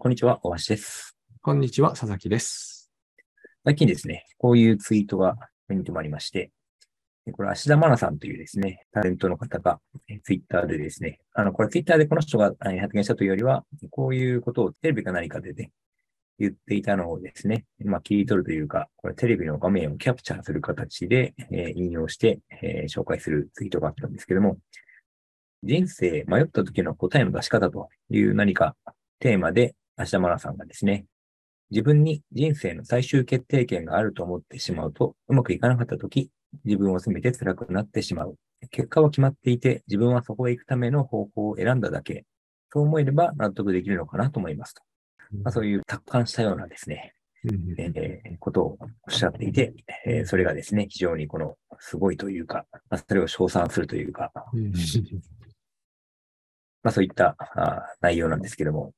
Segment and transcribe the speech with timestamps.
[0.00, 1.16] こんにちは、大橋です。
[1.42, 2.92] こんにちは、佐々木です。
[3.64, 5.34] 最近ですね、こういうツイートが
[5.66, 6.52] 目に留まりまして、
[7.26, 15.72] でこれ、芦田愛菜さんというですね、タレントの方が、えツイッターでですね、あの、これツイッターでこの人がえ発言したというよりは、こういうことをテレビか何かでね、
[16.38, 24.58] 言っていたのをですね、まあ、切り取るというか、これテレビの画面をキャプチャーする形で、えー引用して、えー紹介するツイートがあったんですけども、
[25.64, 28.76] 人生迷った時の答えの出し方という何か
[29.18, 31.06] テーマで、芦田愛菜さんがですね、
[31.70, 36.30] 自分に人生の最終決定権があると思ってしまうと、うまくいかなかったとき、
[36.64, 38.36] 自分を責めて辛くなってしまう。
[38.70, 42.24] 結果は決まっていて、自分はそこへ行くための方法を選んだだけ。
[42.72, 44.82] そう思えれば納得できるのかなと思いますと。
[45.42, 49.74] まあ、そういう達観したようなですね、うんえーことをおっしゃっていて、
[50.06, 54.72] えーそれがですね、非常にこの、すごいというか、まあ、それを称賛するというか、うん
[56.82, 58.92] まあそういったあー内容なんですけども、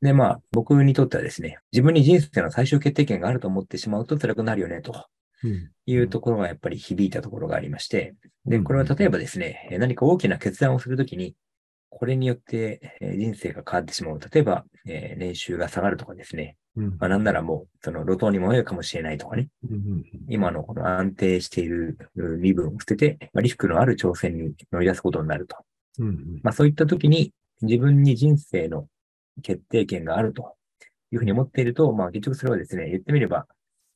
[0.00, 5.06] で、まあ、僕にとってはですね、自分に人生の最終決定権があると思ってしまうと辛くなるよね、と
[5.44, 5.70] うん。
[5.86, 8.14] いうところがやっぱり響いたところがありまして、
[8.46, 11.34] で、うんこれは例えばですね、えー何か大きな決断をするときに、
[11.88, 14.20] これによってえー人生が変わってしまう。
[14.20, 16.90] 例えば、えー年収が下がるとかですね、うん。
[16.98, 25.56] まあ、なんならもう、その路頭に迷うかもしれないとかね、うん今のこの安定しているう身分を捨てて、まあ、リスクのある挑戦に乗り出すことになると。
[25.98, 28.86] うんまあそういったときに自分に人生の
[29.42, 30.56] 決定権があると
[31.12, 33.46] いうふうに思っていると、まあ結局それはですね、言ってみれば、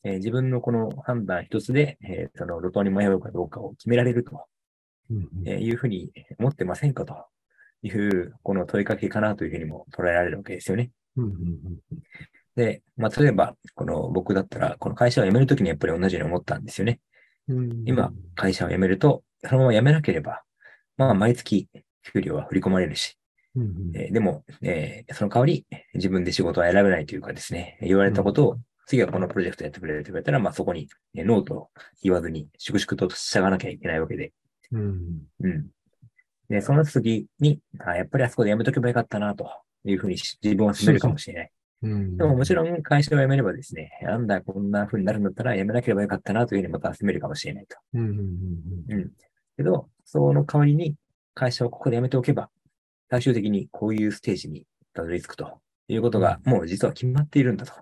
[0.05, 4.45] えー自分のこの判断一つで、えーその路頭に迷うかどうかを決められると、
[5.11, 7.27] うんえーいうふうに思ってませんかと
[7.83, 10.91] いう、この問いかけかなというふうにも捉えられるわけですよね。
[11.17, 11.35] うん
[12.57, 17.01] で、まあ例えば、この僕だったら、この会社を辞めるときにやっぱり同じように思ったんですよね。
[17.49, 20.43] うん今、会社を辞めると、そのまま辞めなければ、
[20.97, 21.69] まあ毎月
[22.13, 23.17] 給料は振り込まれるし、
[23.57, 28.57] うんえーでも、えーその代わり、自分で仕事は選べないというかですね、言われたことを、
[28.87, 31.71] 次はこのプロジェクトやってくれと言われたら、まあそこに、えーノーと
[32.03, 34.33] 言わずに、粛々と従わなきゃいけないわけで、
[34.73, 35.67] うんうん。
[36.49, 39.49] で、その次に、あやっぱりあそこで辞めとけばよかったな、と
[39.85, 41.51] いうふうにし自分を責めるかもしれない。
[41.83, 47.77] うんでももちろん会社を辞めればですね、なんだ、こんな風になるんだったら辞めなければよかったな、というふうにまた責めるかもしれないと。
[47.95, 48.19] うんうん
[48.91, 49.11] うん。
[49.57, 50.95] けど、その代わりに
[51.33, 52.51] 会社をここで辞めておけば、
[53.11, 57.73] 最終的にこういうステージにたどり着くということが、もう実は決まっているんだと。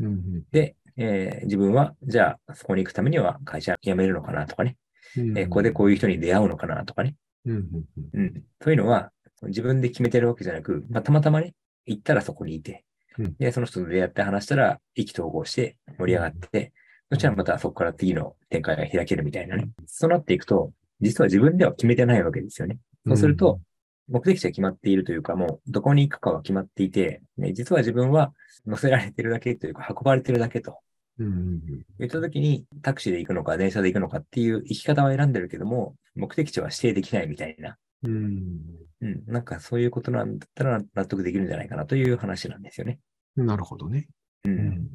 [0.00, 4.76] うんで、えー自分は、じゃあ、そこに行くためには会社辞めるのかなとかね、
[5.16, 7.68] うんえーここでこういう人に出会うのかなとかね、うん
[8.14, 8.42] うん。
[8.60, 9.10] そういうのは、
[9.42, 11.54] 自分で決めてるわけじゃなく、まあ、たまたまね、
[11.86, 12.84] 行ったらそこにいて
[13.18, 16.72] うん、で、その人と出会って話したら、意気投合して盛り上がって、
[17.10, 19.68] そしたらまたそこから次の展開が開けるみたいなね。
[19.86, 22.78] そうなっていくと、実は自分では決めてないわけですよね。
[23.06, 23.60] そうすると、
[24.08, 28.32] 目的地は決まっているというか、もうどこに行くかは決まっていて、ね、実は自分は
[28.66, 30.78] 乗せられてるだけというか、運ばれてるだけと
[31.18, 31.60] うんうん
[31.98, 37.76] 言ったときに、タクシーで行くのか、電車で行くのかっていう生き方は選んでるけども、目的地は指定できないみたいな。
[38.02, 38.60] うん
[39.00, 42.98] うん、なんかそういうことなんだったら納得できるんじゃないかなという話なんですよね。
[43.36, 44.08] うんなるほどね。
[44.44, 44.50] う。
[44.50, 44.88] うんん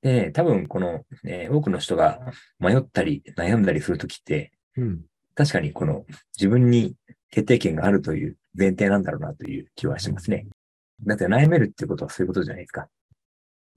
[0.00, 2.20] で、多分この、ね、多くの人が
[2.58, 5.00] 迷ったり悩んだりするときって、うん
[5.36, 6.06] 確かにこの
[6.36, 6.94] 自分に
[7.34, 10.46] 決定権があるという前提なんだろうなという気はしますね。
[11.04, 12.86] だって悩めるってことはそういうことじゃないですか。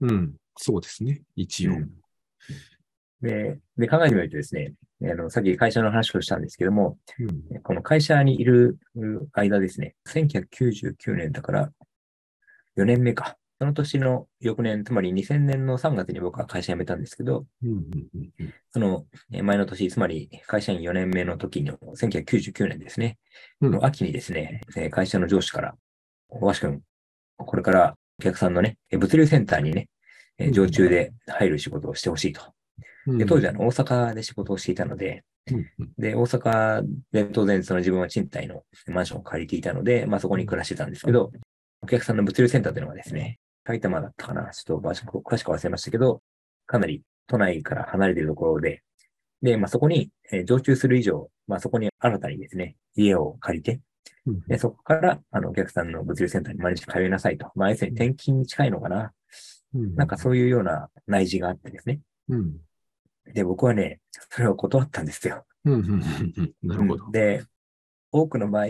[0.00, 1.22] うんそうですね。
[1.34, 1.72] 一応。
[1.72, 1.90] うん
[3.20, 8.78] で、で考えてみるとですね、あの、さっき会社の話をしたんですけども、うんこの会社にいる
[9.32, 11.72] 間ですね、1999年だから
[12.76, 13.36] 4年目か。
[13.60, 17.44] その年の翌年、つまり2000年の3月に僕は会社辞めたんですけど、
[18.72, 23.18] そのえー前の年、つまり会社員4年目の時の1999年ですね、
[23.60, 23.72] うん。
[23.72, 25.74] の秋にですね、えー会社の上司から、
[26.28, 26.82] 大橋君、
[27.36, 29.88] これからお客さんのね、えー物流センターにね、
[30.52, 32.42] 常駐で入る仕事をしてほしいと。
[33.08, 33.18] うん。
[33.18, 35.24] で、当時あの大阪で仕事をしていたので、
[35.98, 41.32] で、大阪で当然その自分は賃貸のマンションを借りていたので、まあそこに暮らしてたんですけど、
[41.80, 43.38] お客さんの物流センターというのはですね、
[43.68, 46.22] 埼玉だったかなちょっと場所詳しく忘れましたけど、
[46.66, 48.82] かなり都内から離れているところで、
[49.42, 53.80] で、まあそこに、えー常駐する以上、まあそこに新たにですね、家を借りて、
[54.26, 57.52] うんで、そこから、あの、お客さんの物流センターに毎日通いなさいと。
[57.54, 59.12] まあ、要するに転勤に近いのかな。
[59.74, 62.00] うんなんかそういうような内示があってですね。
[62.30, 62.56] うん
[63.34, 64.00] で、僕はね、
[64.30, 65.44] それを断ったんですよ。
[65.66, 66.00] うん
[66.62, 67.10] なるほど。
[67.10, 67.44] で、
[68.12, 68.64] 多くの場合、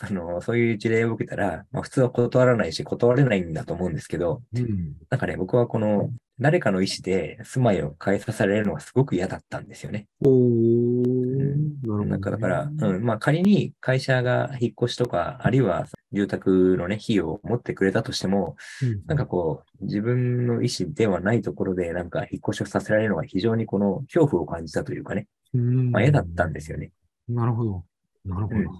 [0.00, 4.96] あの、そういう事例を受けたら、まあ、普通は断らないし、断れないんだと思うんですけど、うん。
[5.10, 10.06] なんかね、僕はこの、誰かの意思で住まいを変えさせられるのがすごく嫌だったんですよね。
[10.24, 11.50] おー。
[11.86, 12.10] ほどね。
[12.10, 19.02] なんかだから、うん、まあ仮に会社が引っ越しとか、あるいは住宅のね、費用を持ってくれたとしても、うん。
[19.06, 25.90] なんかこう、自分の意思ではないところで、なんか引っ越しをさせられるのが非常にこの恐怖を感じたというかね、うん。
[25.90, 26.92] まあ嫌だったんですよね。
[27.28, 27.84] なるほど。
[28.24, 28.64] なるほうん。
[28.64, 28.70] ど。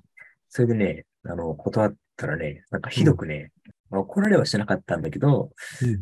[0.48, 3.52] それでね、あの、断ったらね、なんかひどくね、
[3.90, 5.50] まあ怒られはしなかったんだけど、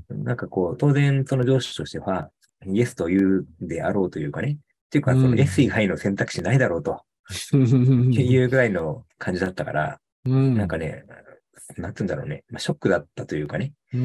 [0.09, 2.31] なんかこう、当然その上司としては、
[2.67, 7.03] イエスと言うであろうというかね、っていうか、そのうん S 以外の選択肢ないだろうと
[7.53, 10.57] うんいうぐらいの感じだったから、うん。
[10.57, 11.05] なんかね、
[11.77, 14.01] なんて言うんだろうね、まあ、ショックだったというかね、うん。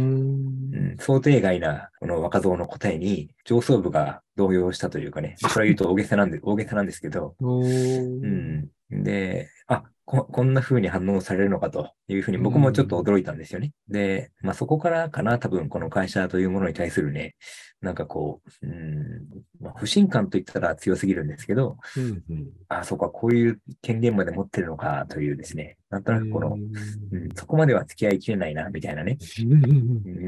[0.74, 8.70] うん、想定外なこの若造の答えに上層部が動揺したというかね、これは言うと大げさなんで、大げさなんですけど、 おうーん。
[9.02, 13.72] で、あ、こ、こんな風に反応されるのかというふうに僕もちょっと驚いたんですよね。
[13.88, 17.36] で、まあそこからかな、多分この会社というものに対するね、
[17.84, 19.28] なんかこう、うん、
[19.60, 22.50] まあ、不信感といったら強すぎるんですけど、うんうん。
[22.70, 29.18] あ、そうか、こういう権限まで持ってるのかというですね、なんとなくこの、ううん、そこまでは付き合いきれないな、みたいなね。
[29.46, 29.54] ん。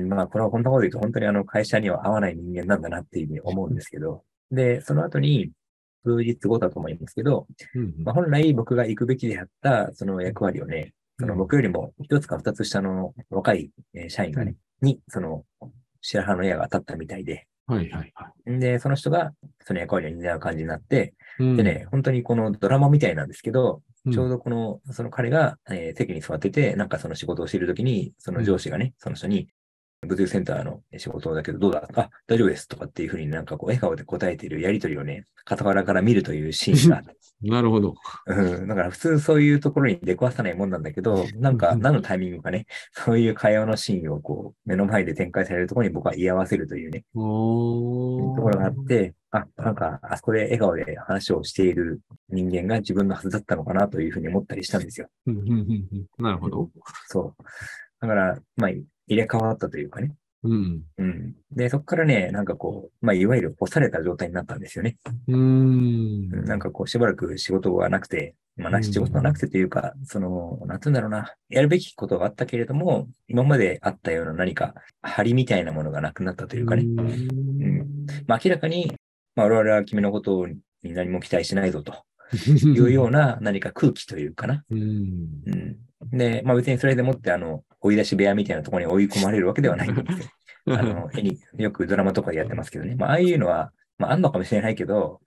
[0.02, 5.52] うんまあ、これはこんなこと言うと本当にあの会社には合わない人間なんだなっていうふうに思うんですけど、で、その後に、
[6.06, 15.44] 数日後だと思いますけど、うんまあ、本来僕が行くべきであったその役割をね、その僕よりも一つか二つ下の若いえー社員がね、に、その
[16.02, 19.32] 白羽の矢が当たったみたいで、はいはいはで、その人が
[19.64, 21.56] その役割を担う感じになって、い。
[21.56, 29.48] でね、本当にこのドラマみたいなんですけど、うん、ちょうどこの、その彼が、えー席に座ってて、なんかその仕事をしているときに、その上司がね、その人に、
[30.06, 37.94] 物流センターの仕事だけどどうだあ、大丈夫ですとかっていうふうになんかこう笑顔で答えているやりとりをね、傍らから見るというシーンがあってなるほど。
[38.28, 55.08] うん、だから普通そういうところに出くわさないもんなんだけど、なんかうん何のタイミングかね、そういう会話のシーンをこう目の前で展開されるところに僕は居合わせるというね、おーところがあって、あ、なんかあそこで笑顔で話をしている人間が自分のはずだったのかなというふうに思ったりしたんですよ。
[56.18, 56.70] なるほど。
[57.08, 57.44] そう。
[58.00, 58.72] だから、まあ、
[59.08, 60.14] 入れ替わったというかね。
[60.44, 60.82] うん。
[60.98, 61.34] うん。
[61.52, 64.98] で、そこからね、なんかこう、まあ、いわゆる干された状態になったんですよね。
[65.28, 66.30] うーん。
[66.46, 76.84] なんかこう、しばらく仕事がなくて、まあ、なうん仕事がなくてというか、その、なんて言うんだろうな、やるべきことがあったけれども、今まであったような何か、張りみたいなものがなくなったというかね。
[76.84, 78.96] ううんまあ、明らかに、
[79.36, 82.06] まあ、我々は君のことに何も期待しないぞと
[82.48, 84.64] いうような何か空気というかな。
[84.70, 84.80] うん。
[85.46, 86.18] うん。
[86.18, 90.78] で、まあ別にそれでもって、あの、追い出し部屋みたいなところに追い込まれるわけではないんですよ。
[90.78, 92.96] あの、絵によくドラマとかでやってますけどね。
[92.96, 95.22] まあ、ああいうのは、まあ、あんのかもしれないけど、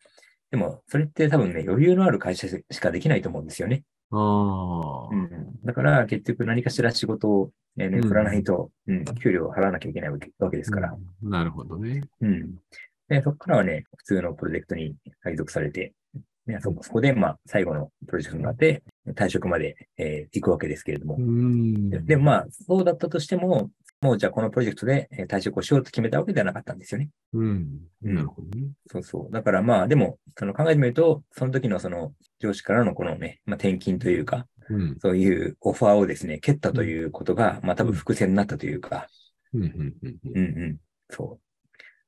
[0.50, 3.84] でも、それって多分ね、余裕のある会社しかできないと思うんですよね。
[4.10, 5.08] ああ。
[5.10, 5.30] うん。
[5.64, 10.96] だから、結局何かしら仕事を、えーね、うん振らないと、うん、給料を払わなきゃいけないわけですから。
[11.22, 12.02] うんなるほどね。
[12.20, 12.56] うん。
[13.08, 15.92] で、そこからはね、普通のプロジェクトに配属されて、
[16.46, 18.82] ね、そそこで、まあ、最後のプロジェクトがあって、
[19.14, 21.20] 退職まで、えー行くわけですけれどもう。
[21.20, 21.90] ん。
[22.06, 23.70] でまあ、そうだったとしても、
[24.00, 27.10] もうじゃあこのプロジェクトでえー退職をしようと決めたわけではなかったんですよね。
[27.32, 27.68] うん。
[28.04, 28.68] うんなるほどね。
[28.90, 29.32] そうそう。
[29.32, 34.96] だからまあ、でも、その考えてみると、その時のその上司からのこのね、まあ、転勤というか、うん。
[35.00, 39.08] そういうオファーをですね、蹴ったということが、まあ多分伏線になったというか、
[39.54, 39.62] うん。
[39.62, 39.94] うん。
[40.02, 40.76] うんうんうん、
[41.10, 41.38] そ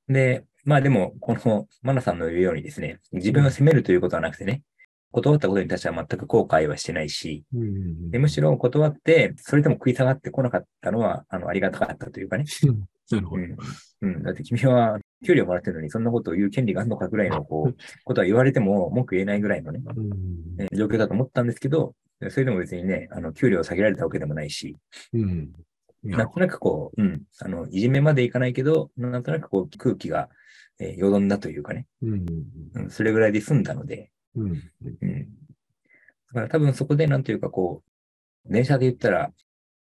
[0.09, 0.13] う。
[0.13, 4.63] で、まあでも、このマナさんの言うようにですね、自分を責めるということはなくてね、
[5.13, 8.11] 断ったことに対しては全く後悔はしてないし、うん。
[8.11, 12.45] でむしろ断って、それでも食い下がってこなかったのは、あの、ありがたかったというかね。
[13.11, 13.43] なるほど。
[13.43, 13.57] うん。
[14.03, 14.23] うん。
[14.23, 19.83] だって君は給料もらってるのに、そんなことを言う権利があるのかぐらいの、こう、ことは言われても文句言えないぐらいのね、
[20.73, 21.95] 状況だと思ったんですけど、
[22.29, 24.77] それでも別にね、あの、給料を下げられたわけでもないし、
[25.13, 25.53] うん。
[26.03, 30.29] なんとなくこう、うん、あの、いじめまでいかないけど、なんとなくこう、空気が、
[30.79, 32.27] えーよどんだというかね、うん。
[32.75, 34.51] うん、それぐらいで済んだので、うん。
[35.03, 35.29] うん。
[36.29, 37.83] だから多分そこでなんというかこ
[38.49, 39.33] う、電車で言ったら、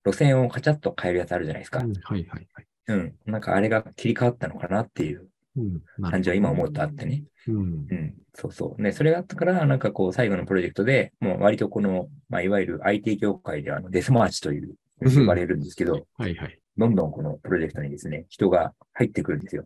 [0.06, 1.80] 路線をカチャッと変えるやつあるじゃないですか。
[1.80, 2.48] はいはいはい。
[2.88, 3.16] うん。
[3.26, 5.28] なんかあれが切り替わったのかなっていう
[5.58, 5.82] うん。
[6.10, 7.24] 感じは今思うとあってね。
[7.48, 7.58] うん。
[7.58, 7.60] う
[7.94, 8.16] ん。
[8.34, 8.82] そうそう。
[8.82, 16.60] ね、それがあったから、なんかこう、最後のプロジェクトで、もう割とこの、まあ、いわゆる IT 業界ではあのデスマーチという、呼ばれるんですけど、はいはい。
[16.78, 19.66] どんどんこのプロジェクトにですね、人が入ってくるんですよ。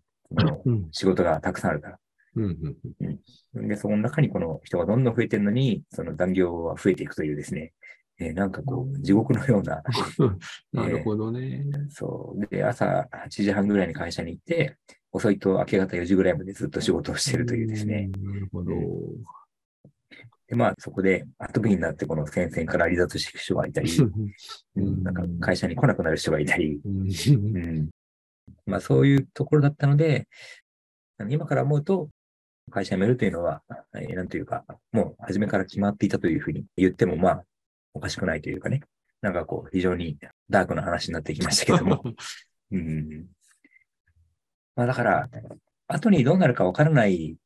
[0.92, 2.00] 仕事がたくさんあるから。
[2.36, 3.68] うん。
[3.68, 7.74] で、その中にこの人がどんどん増えてるのに、その残業は増えていくというですね、
[8.20, 9.82] えーなんかこう、地獄のような、
[10.72, 11.66] なるほどね。
[11.90, 12.48] そう。
[12.48, 14.78] で、朝8時半ぐらいに会社に行って、
[15.12, 18.10] 遅いと明け方4時ぐらいまでずっと仕事をしてるというですね。
[18.16, 18.34] うん。
[18.34, 18.74] なるほど。
[20.48, 23.92] で、まあ、そこで後部になってこの戦線から離脱していく人がいたり、
[24.76, 27.90] うんなんか会社に来なくなる人がいたり、うんうん。
[28.66, 30.28] まあ、そういうところだったので、
[31.30, 32.10] 今から思うと、
[32.72, 33.62] 会社辞めるというのは、
[33.96, 37.44] えーなんというか、もう初めから決まっていたというふうに言っても、まあ、
[37.94, 38.82] おかしくないというかね。
[39.22, 40.18] なんかこう、非常に
[40.50, 42.04] ダークな話になってきましたけども。
[42.72, 43.26] うん。
[44.76, 45.30] まあだから、
[45.88, 47.38] 後にどうなるかわからない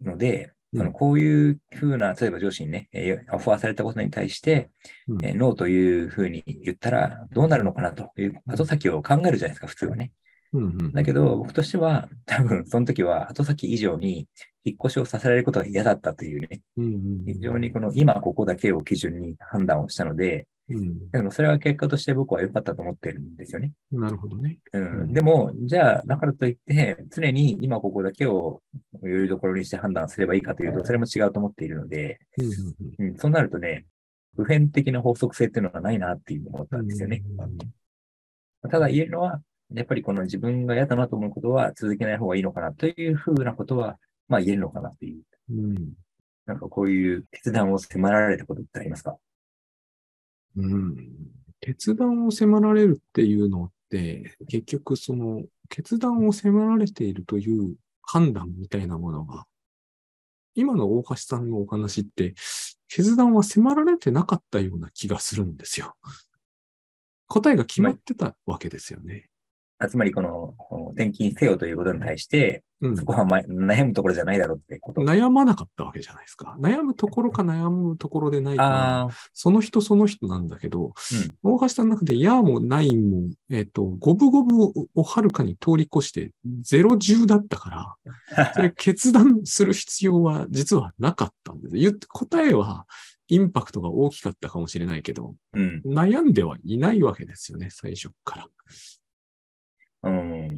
[0.00, 4.70] ので、うんそのこういうふうな、例えば上司にね、えーオファーされたことに対して、
[5.06, 10.12] うんえーノーというふうに言ったらどうなるのかなという後先を考えるじゃないですか、普通はね。
[10.52, 14.28] うんうんだけど、僕としては、 多分その時は後先以上に
[14.64, 16.88] 引っ越しをさせられることが嫌だったというね、うんう
[17.22, 21.10] ん非常にこの今ここだけを基準に判断をしたので、うん。
[21.10, 23.72] でもそれは結果として僕は良かったと思ってるんですよね。
[23.90, 24.58] なるほどね。
[24.72, 25.10] ううん。
[25.10, 28.62] ん、でも、じゃあ、だからといって、常に今ここだけを
[29.02, 32.20] よりどころにして判断すればいいかというと、それも違うと思っているので、
[32.98, 33.86] うんそうなるとね、
[34.36, 37.22] 普遍的な法則性っていうのがないなっていう思ったうんんですよね。
[37.38, 37.58] うん
[38.70, 39.42] ただ言えるのは、
[39.74, 43.98] やっぱりこの自分が嫌だなと思うことは続けない方がいいのかなというふうなことは、
[44.28, 45.22] まあ言えるのかなっていう。
[45.50, 45.92] うん
[46.44, 49.16] なんかこういう決断を迫られたことってありますか？
[50.56, 51.08] うん
[51.60, 59.46] 決断を迫られるっていうのって、結局その決断を迫られているという判断みたいなものが、
[60.56, 62.34] 今の大橋さんのお話って、
[62.88, 65.94] 決断は迫られてなかったような気がするんですよ。
[67.28, 69.28] 答えが決まってたわけですよね。
[69.82, 70.54] あつまりこの
[70.92, 75.02] 転勤せよということに対して、うんそこはま悩むところじゃないだろうってこと。
[75.02, 76.56] 悩まなかったわけじゃないですか。
[76.58, 80.92] 悩むところか悩むところでないか、その人その人なんだけど、うん
[81.44, 87.96] 大橋さんの中で、やもないも、えっ、と、五分五分をはるかに通り越して、ゼロ十だったか
[88.36, 91.76] ら、 それ決断する必要は実はなかったんです。
[91.76, 92.86] 言って答えは、
[93.28, 95.82] インパクトが大きかったかもしれないけど、うん。
[95.86, 98.48] 悩んではいないわけですよね、最初から。
[100.02, 100.48] うん。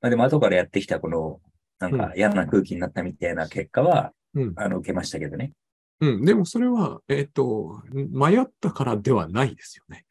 [0.00, 1.40] まあでも後からやってきたこの、
[1.78, 4.52] なんか嫌な空気になったみたいな結果は、うん。
[4.56, 5.52] あの、受けましたけどね。
[6.00, 6.24] うん。
[6.24, 10.04] でもそれは、えっ、と、迷ったからではないですよね。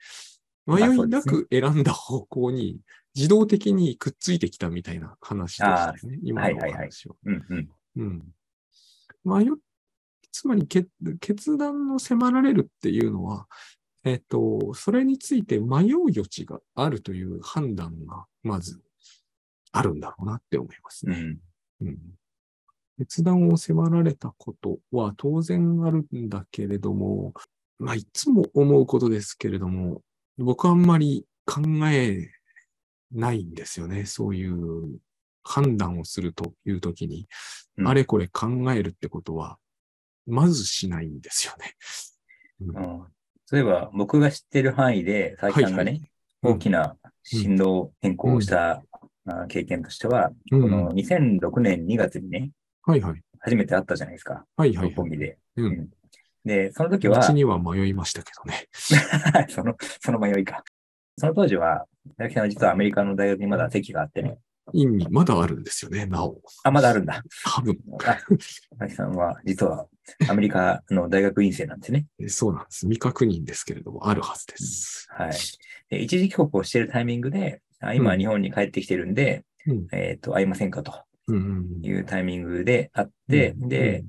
[0.66, 2.80] まあ迷いなく選んだ方向に
[3.16, 6.20] 自動的にくっついてきたみたいな話でしたね。
[6.24, 7.16] 今の話は。
[7.26, 7.70] うんうん。
[7.98, 8.24] うん。
[9.26, 9.48] 迷っ
[10.32, 10.88] つまりけ
[11.22, 13.48] 決断を迫られるっていうのは、
[14.04, 18.82] えっ、と、それについて迷う余地があるという判断が、まず、
[19.72, 21.40] あるんだろうなって思いますね。
[21.82, 21.88] うん。
[21.88, 21.98] うん
[23.00, 27.34] 決断を迫られたことは当然あるんだけれども、
[27.80, 30.02] まあ、いつも思うことですけれども、
[30.38, 32.30] 僕はあんまり考え
[33.12, 34.06] ないんですよね。
[34.06, 35.00] そういう
[35.44, 37.28] 判断をするというときに、
[37.78, 39.58] うんあれこれ考えるってことは、
[40.28, 41.76] まずしないんですよね。
[42.62, 43.04] うん
[43.46, 46.12] そういえば、僕が知ってる範囲で、佐々木さんがね、はいはい
[46.44, 48.84] 大きな進路変更をした、
[49.26, 52.52] あ経験としては、うんこの2006年2月にね、
[52.84, 53.22] はいはい。
[53.40, 54.46] 初めて会ったじゃないですか。
[54.58, 54.90] はいはい、はい。
[54.90, 55.38] 六本木で。
[55.56, 55.90] うん。
[56.46, 58.68] で、その時は、道には迷いましたけどね。
[59.50, 60.64] その、その迷いか。
[61.18, 61.86] その当時は、
[62.18, 64.38] 佐々木さんは実はアメリカの大学にまだ席があってね。
[64.72, 66.42] 意味、まだあるんですよね、なお。
[66.64, 67.24] あ、まだあるんだ。
[67.46, 67.78] 多分。
[68.00, 69.88] あ佐々木さんは実は
[70.30, 72.08] アメリカの大学院生なんですね。
[72.28, 72.86] そうなんです。
[72.86, 75.08] 未確認ですけれども、あるはずです。
[75.10, 75.32] はい。
[75.90, 78.20] で一時帰国をしているタイミングで、あ今うん。
[78.20, 79.88] 日本に帰ってきてるんで、うん。
[79.92, 80.94] えっ、と、会いませんかと。
[81.28, 81.40] うんう
[81.82, 84.04] んいうタイミングであって、うんで、、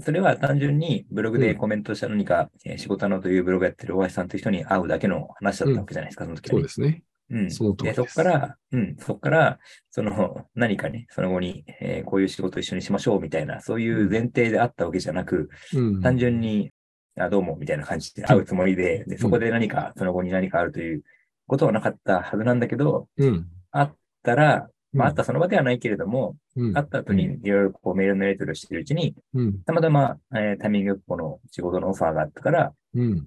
[0.00, 6.60] それは単純にブログでコメントした何か、えー仕事のというブログやってる大橋さんという人に会うだけの話だったわけじゃないですか、その時は、ね。
[6.60, 7.02] そうですね。
[7.30, 7.50] うん。
[7.50, 9.58] そで、そこから、うん、そこから、
[9.90, 16.00] その、何かね、その後に、えーこういう仕事を一緒にしましょうみたいな、そういう前提であったわけじゃなく、うん。
[16.00, 16.70] 単純に、
[17.18, 21.02] あどうもみたいな感じで会うつもりで、で、そこで何か、その後に何かあるという
[21.46, 23.46] ことはなかったはずなんだけど、うん。
[23.70, 23.88] 会っ
[24.22, 26.72] たら、まあ、うん会ったその場ではないけれども、うん。
[26.74, 29.62] 会った後にいろいろこうメールのやり取りをしているうちに、うん。
[29.62, 33.26] たまたま、えータイミングよくこの仕事のオファーがあったから、うん。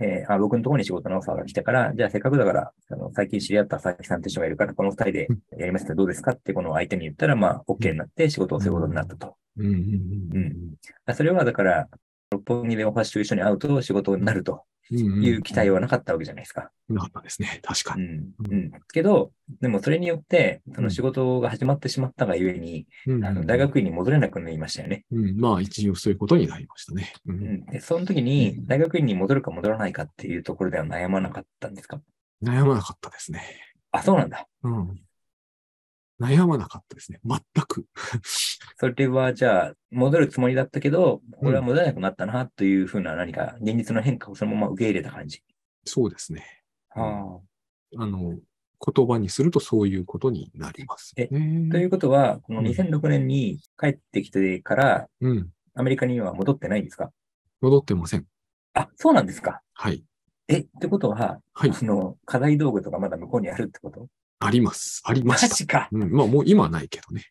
[0.00, 5.28] えーあ僕のところに仕事のオファーが来たから、じゃあせっかくだから、あの最近知り合った佐々木さんって人がいるから、この二人で
[5.58, 9.36] やりますけどどうですかってこの相手に言ったら、まあ、OK になって仕事をすることになったと。
[9.58, 9.66] うん。
[11.06, 11.14] うん。
[11.14, 11.88] それはだから、
[12.34, 15.24] 六本木でお箸と一緒に会うと仕事になるとうん。
[15.24, 16.70] いう期待はなかったわけじゃないですか。
[16.90, 17.60] なかったですね。
[17.62, 18.04] 確かに。
[18.04, 18.34] うん。
[18.50, 18.70] うん。
[18.92, 25.06] けど、でもそれによって、その仕事が始まってしまったがゆえに、うんあの大学院に戻れなくなりましたよね。
[25.10, 25.40] うん。
[25.40, 27.14] まあ、一応そういうことになりましたね。
[27.26, 27.32] う。
[27.32, 27.64] うんん。
[27.66, 32.00] で、その時に大学院に戻るか戻らないかっていうところでは悩まなかったんですか？
[32.42, 33.42] 悩まなかったですね。
[33.90, 34.46] あ、そうなんだ。
[34.64, 35.00] うん。
[36.24, 37.20] 悩まなかったですね。
[37.24, 37.86] 全く。
[38.78, 45.42] それはじゃあ、戻るつもりだったけど、これは戻れなくなったなというふうな何か現実の変化をそのまま受け入れた感じ。
[45.84, 46.44] そうですね。
[46.90, 47.40] は
[47.96, 48.38] あの、
[48.86, 51.28] 言葉にするとそういうことになります、ね。
[51.28, 55.50] ということは、このうん2006年に帰ってきてから、うん。
[55.74, 57.10] アメリカには戻ってないんですか？
[57.60, 58.26] 戻ってません。
[58.74, 59.60] あ、そうなんですか。
[59.72, 60.04] はい。
[60.48, 61.70] え、ってことは、はい。
[61.70, 64.08] あの、課題道具とかまだ向こうにあるってこと？
[64.40, 65.02] あります。
[65.04, 65.54] ありまマした。
[65.54, 65.88] ジか。
[65.92, 66.12] うん。
[66.12, 67.24] まあもう今はないけどね。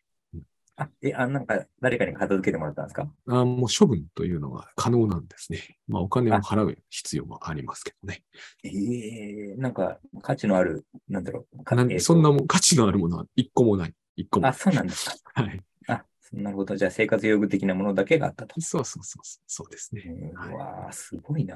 [0.76, 3.08] あ、え、あ、なんか、誰かに片付けてもらったんですか？
[3.28, 5.78] あもう処分というのが可能なんですね。
[5.86, 8.24] まあお金を払う必要もありますけどね。
[8.64, 11.62] ええなんか、価値のある、なんだろう。
[11.62, 13.94] かなんえーとそんなもん価値のあるものは一個もない。
[14.16, 14.52] 一個もあ、。
[14.52, 15.30] そうなんですか。
[15.42, 15.62] はい。
[15.86, 16.74] あ、なるほど。
[16.74, 18.60] じゃあ、生活用具的なものだけがあったと。
[18.60, 19.44] そうそうそうそう。
[19.46, 20.02] そうですうね。
[20.32, 21.54] んはいうわーすごいな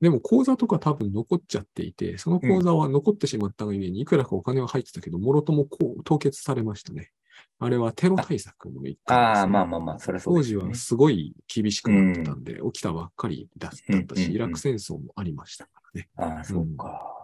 [0.00, 7.10] でも口座とか多分残っちゃっていて、その口座は残ってしまったがゆえにいくらかお金は入ってたけど、もろともこう凍結されましたね。
[7.58, 9.52] あれはテロ対策の一環です、ああ、ね。
[9.52, 10.74] まあまあまあ、それはそうね当時は。
[10.74, 16.08] すごい厳しくなってたんで、起きたばっかりだったうんうんうんし、イラク戦争もありましたからね。
[16.16, 17.16] ああ、そうか。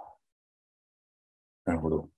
[1.67, 2.09] なるほど。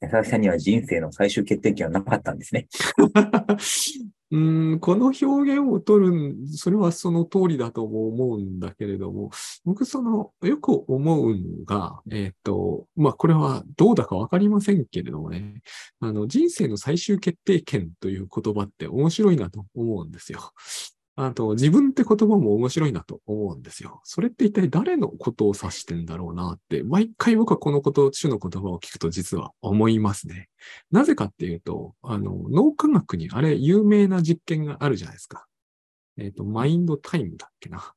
[0.00, 2.66] 佐々木さんには人生の最終決定権はなかったんですね。
[4.32, 4.38] う
[4.76, 9.30] ん、この表現を取る、それはその通りだとも思うんだけれども、
[9.66, 15.60] 僕その、よく思うのが、えっ、と、まあ、これはどうだかわかりませんけれどもね、
[16.00, 20.52] あの、人生の最終決定権という言葉って面白いなと思うんですよ。
[21.14, 24.00] あと、自分って言葉も面白いなと思うんですよ。
[24.04, 30.48] それって一体誰のことを指してんだろうなって、毎回僕はこのこと、種の言葉を聞くと実は思いますね。
[30.90, 35.46] なぜかっていうと、あの、脳科学にあれ、有名な実験があるじゃないですか。
[36.16, 37.92] えっ、と、マインドタイムだっけな。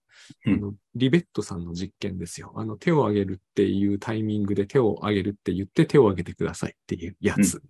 [0.45, 2.53] うんあの、リベットさんの実験ですよ。
[2.55, 7.61] あの、手を挙げるっていうタイミングで手を挙げるって言って手を挙げてくださいっていうやつ。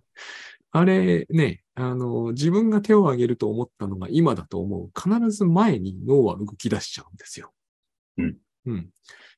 [0.72, 4.90] あれね、あの、自分が手を挙げると思ったのが今だと思う。
[4.98, 7.52] 必ず前に脳は動き出しちゃうんですよ。
[8.18, 8.38] うん。
[8.66, 8.90] うん。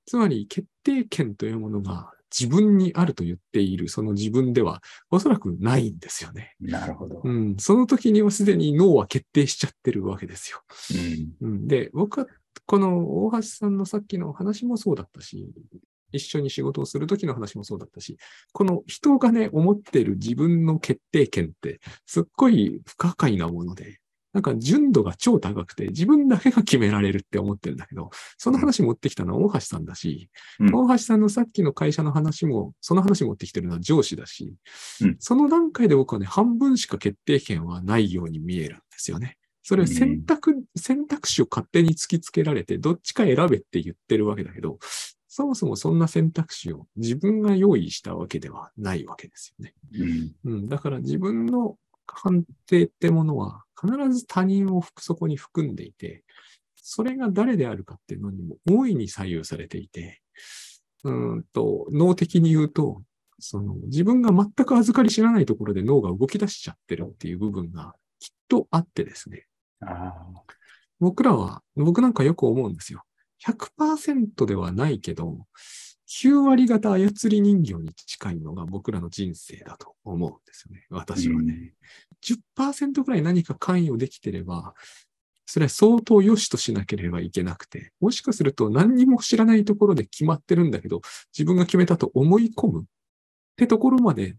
[0.06, 6.56] つまり、決定権というものが自分にあると言っている、その自分ではおそらくないんですよね。
[6.60, 7.22] なるほど。
[7.24, 7.58] うん。
[7.58, 10.62] その時にはすでに脳は決定しちゃってるわけですよ。
[11.42, 11.50] うん。
[11.50, 11.68] うん。
[11.68, 12.28] で、僕は、
[12.66, 15.50] この大橋さんのさっきの話もそうだったし、
[16.12, 18.18] 一緒に仕事をする時の話もそうだったし、
[18.54, 24.00] この人がね、思ってる自分の決定権って、すっごい不可解なもので、
[24.34, 30.76] なんか純度が超高くて、自分だけが決められるって思ってるんだけど、その話持ってきたのは大橋さんだし、うん。
[30.76, 34.54] 大橋さんのさっきの会社の話も、その話持ってきてるのは上司だし、
[35.02, 35.16] うん。
[35.20, 39.38] その段階で僕はね、半分しか決定権はないように見えるんですよね。
[39.64, 44.78] それは選択、選択肢を勝手に突きつけられて、どっちか選べって言ってるわけだけど、
[45.38, 49.76] そもそもそんな選択肢を自分が用意したわけではないわけですよね。
[49.94, 50.56] うん。
[50.56, 56.24] うん、だから自分の判定ってものは必ず他人をそこに含んでいて、
[56.76, 60.24] それが誰であるかっていうのにも大いに左右されていて、
[61.04, 63.04] うーんと、脳的に言うと、
[63.38, 69.46] その自分が全く預かり知らないところで脳が動き出しちゃってるっていう部分がきっとあってですね。
[69.82, 70.16] あ
[71.00, 73.04] 僕らは、僕なんかよく思うんですよ。
[73.46, 75.46] 100%ではないけど、
[76.10, 80.86] 9割方操り人形に近いのが僕らの人生だと思うんですよね。
[80.90, 81.74] 私はね。
[82.58, 84.74] 10%くらい何か関与できてれば、
[85.46, 91.02] それは相当良しとしなければいけなくて、もしかすると何にも知らないところで決まってるんだけど、
[91.38, 92.86] 自分が決めたと思い込むっ
[93.56, 94.36] てところまで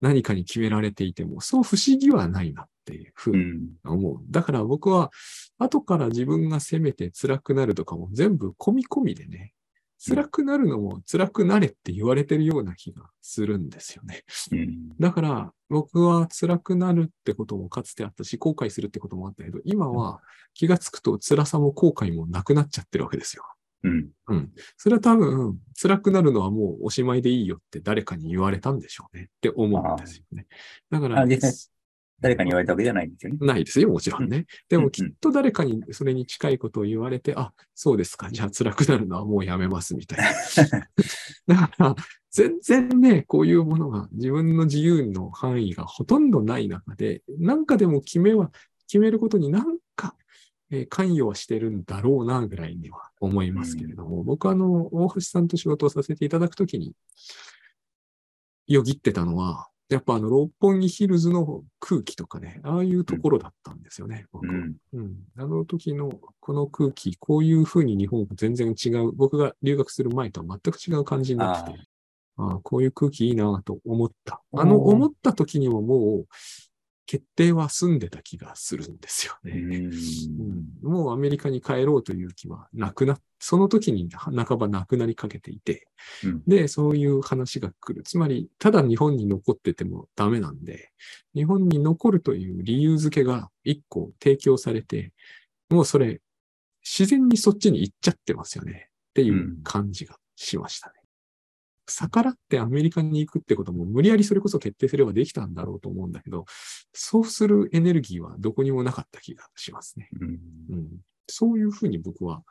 [0.00, 3.68] 何かに決められていても、そう不思議はないなっていうふうにうん。
[3.84, 4.18] 思う。
[4.30, 5.10] だから僕は、
[5.58, 9.54] 後から自分が責めて辛くなるとかも全部込み込みでね、
[10.02, 14.24] 辛くなるのも辛くなれって言われてるような気がするんですよね。
[14.52, 14.96] うん。
[14.98, 20.20] だから、僕は辛くなるってこともかつてあったし、後悔するってこともあったけど、今は
[20.54, 23.44] 気がつくと辛さも後悔もなくなっちゃってるわけですよ。
[23.82, 24.08] うん。
[24.28, 24.52] うん。
[24.78, 30.46] それは多分、辛くなるのはもうおしまいでいいよって誰かに言われたんでしょうねって思うんですよね。
[30.90, 31.26] だから
[32.20, 33.38] 誰かに言われたわけじゃないんですよね。
[33.40, 34.46] ないですよ、もちろんね。
[34.68, 40.30] でうんもきっと誰かにそれに近いことを言われて、あ、そうですか、じゃあ辛くなるのはもうやめますみたいな。
[41.46, 41.96] だから、
[42.30, 48.52] 全然ね、こういうものが自分の自由の範囲がほとんどない中で、なんかでも決めは、
[48.86, 50.14] 決めることになんか、
[50.70, 56.92] えー関与はしてるんだろうな、ぐらいには思いますけれども、僕はあの、大橋さんと仕事をさせていただくときに、
[58.68, 64.54] よぎってたのは、やっぱあの、六本木ヒルズの空気とかね、ああいうところだったんですよね、僕は。
[64.54, 64.76] うん。
[64.92, 65.16] うん。
[65.36, 71.78] あの時のこの空気、こういう風に日本が全然違う、僕が留学する前とは全く違う感じになってて、
[72.36, 74.40] ああこういう空気いいなと思った。
[74.54, 76.26] あの思った時にももう、
[77.10, 79.58] 決定は済んでた気がするんですよね。
[79.58, 85.88] うんうんもうアメリカに帰ろうという気はなくな、その時に半ばなくなりかけていて、
[86.22, 88.04] うんで、そういう話が来る。
[88.04, 90.92] つまり、ただ日本に残っててもダメなんで、
[91.34, 95.12] 日本に残るという理由付けが一個提供されて、
[95.68, 96.20] もうそれ、
[96.84, 98.88] 自然にそっちに行っちゃってますよね。
[99.10, 100.99] っていう感じがしましたね。
[101.90, 106.46] 逆らってアメリカに行くってことも無理やりそれこそ決定すればできたんだろうと思うんだけど、
[106.92, 110.08] そうするエネルギーはどこにもなかった気がしますね。
[110.20, 110.88] うんうん、
[111.28, 112.42] そういうふうに僕は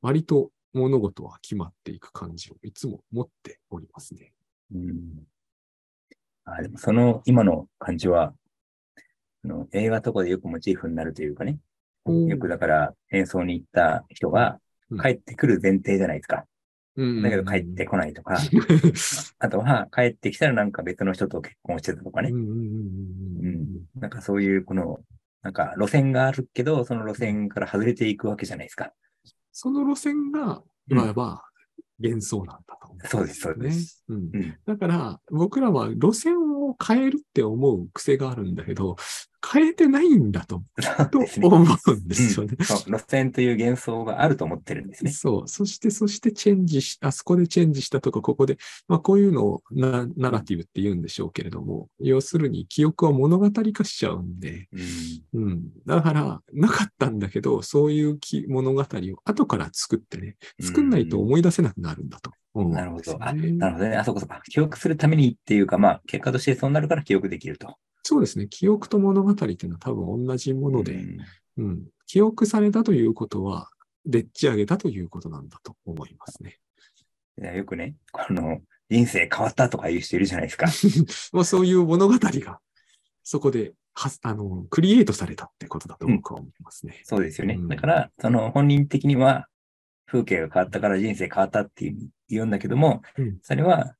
[0.00, 4.32] 割と物事は決まっていく感じをいつも持っておりますね。
[4.74, 4.92] うん
[6.44, 8.32] あでもその今の感じは、
[9.44, 11.58] あの映画とかでよくモチーフになるというかね、
[12.04, 14.58] うんよくだから演奏に行った人が
[14.90, 16.44] うん帰ってくる前提じゃないですか。
[16.96, 18.38] うんだけど帰ってこないとか、
[19.38, 22.30] あとは帰ってきたらなんか別の人と結婚してたとかね。
[23.94, 25.00] なんかそういうこの、
[25.42, 28.92] なんか路線があるけど、その路線から外れていくわけじゃないですか。
[29.52, 30.98] その路線が、うん。
[30.98, 31.42] いわば
[31.98, 34.04] 幻想なんだと思うんそうですそうです。
[34.66, 38.96] だから、僕らは路線を変えるって思う癖があるんだけど、
[39.52, 40.62] 変えてないんだと、
[41.12, 41.20] と。
[41.46, 42.56] 思うんですよね。
[42.58, 45.10] うんそう路線という幻想があると思ってるんですね。
[45.10, 45.48] そう。
[45.48, 54.68] そして、そしてチェンジし、あそこでチェンジしたとか、ここで、まあこういうのをナナラティブって言うんでしょうけれども、要するに記憶を物語化しちゃうんで、
[55.32, 55.68] うんうん。
[55.86, 58.86] だから、なかったんだけど、そういうき物語を
[59.24, 63.16] 後から作ってね、作んないと思い出せなくなるんだと思うんなるほど。
[63.20, 63.52] あ、ね。
[63.52, 63.96] なるほどね。
[63.96, 64.34] あそこそこ。
[64.50, 67.76] 記憶するためにっていうか、まあ、結果としてそうなるから記憶できると。
[68.06, 68.46] そうですね。
[68.46, 71.18] 記憶と物語っていうのは多分同じもので、うん
[71.58, 71.86] うん。
[72.06, 73.68] 記憶されたということは、
[74.04, 76.60] でっち上げたということなんだと思いますね。
[77.42, 80.66] いやよくね、この、人生変わったとか言う人いるじゃないですか。
[81.36, 82.60] もうそういう物語が、
[83.24, 87.00] そこで、はあの、クリエイトされたってことだと僕は思いますね。
[87.02, 87.54] そうですよね。
[87.54, 89.48] うんだから、その本人的には、
[90.06, 93.96] 風景が変わったから人生変わったっていう言うんだけども、うんそれは、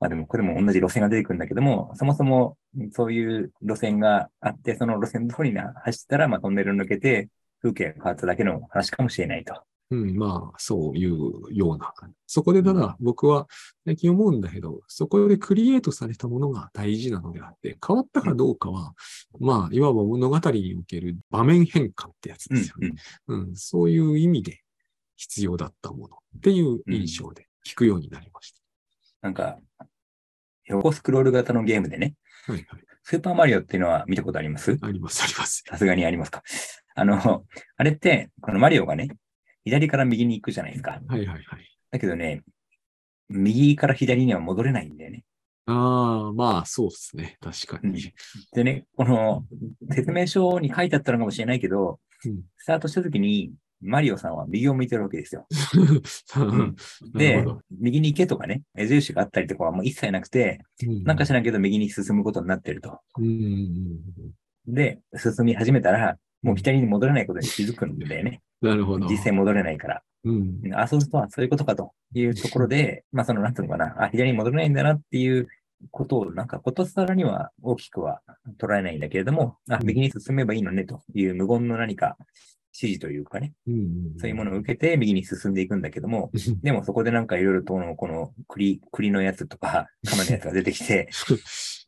[0.00, 2.56] まあでもこれも同じ路線が出てくるんだけども、そもそも
[2.92, 7.28] そういう路線があって、その路線通りに走ったら、まあトンネルを抜けて
[7.62, 9.54] 風景が変わっただけの話かもしれないと。
[9.90, 11.92] うん、まあ、そういうような。
[12.26, 13.48] そこでただ僕は
[13.84, 18.94] 最近思うんだけど、そこでクリエイトされたものが大事なのであって、変わったかどうかは、
[19.40, 22.94] まあ、いわば物語における場面変換ってやつですよね。
[23.26, 24.60] うん、そういう意味で
[25.16, 28.54] 必要だったものっていう印象で聞くようになりまし
[29.22, 29.58] なんか、
[30.70, 32.14] 横スクロール型のゲームでね、
[32.46, 32.52] た。
[32.52, 32.80] はいはい。
[33.02, 34.78] スーパーマリオっていうのは見たことあります？
[34.80, 35.64] あります、あります。
[35.66, 36.42] さすがにありますか？
[36.94, 37.44] あの、
[37.76, 39.08] あれって、このマリオがね、
[39.64, 41.00] 左から右に行くじゃないですか。
[41.06, 41.44] はいはいはい。
[41.90, 42.42] だけどね、
[43.28, 45.24] 右から左には戻れないんだよね。
[45.66, 47.36] ああ、まあ、そうですね。
[47.40, 48.12] 確かうんに。
[48.52, 49.44] でね、この
[49.90, 55.46] 説明書に書いてあったのかもしれないけど、うんスタートした時に、マリオさんは右を向いてるわけですよ。
[56.36, 56.74] な
[57.18, 63.00] でるほど、右に行けとかね、矢印があったりとかはもう一切なくて、うんなんか知らんけど右に進むことになってると。
[63.18, 64.00] うんうんうん
[64.66, 68.42] で、進み始めたら、もう左に戻れないことに気づくんだよね。
[68.60, 69.06] なるほど。
[69.08, 70.02] 実際戻れないから。
[70.24, 75.48] うんうんあ、そうすると、そういうことかというところで、まあその、なんていうのかな、あ、左に戻れないんだなっていう
[75.90, 78.20] ことを、なんかことさらには大きくは
[78.58, 82.16] 捉えないんだけれども、あ、うん右に進めばいいのねという無言の何か
[82.72, 86.30] 指示というかね、うんそういうものを受けて右に進んでいくんだけども、
[86.62, 91.08] でもそこでなんかいろいろとこの、この栗、栗のやつとか、 鎌のやつが出てきて、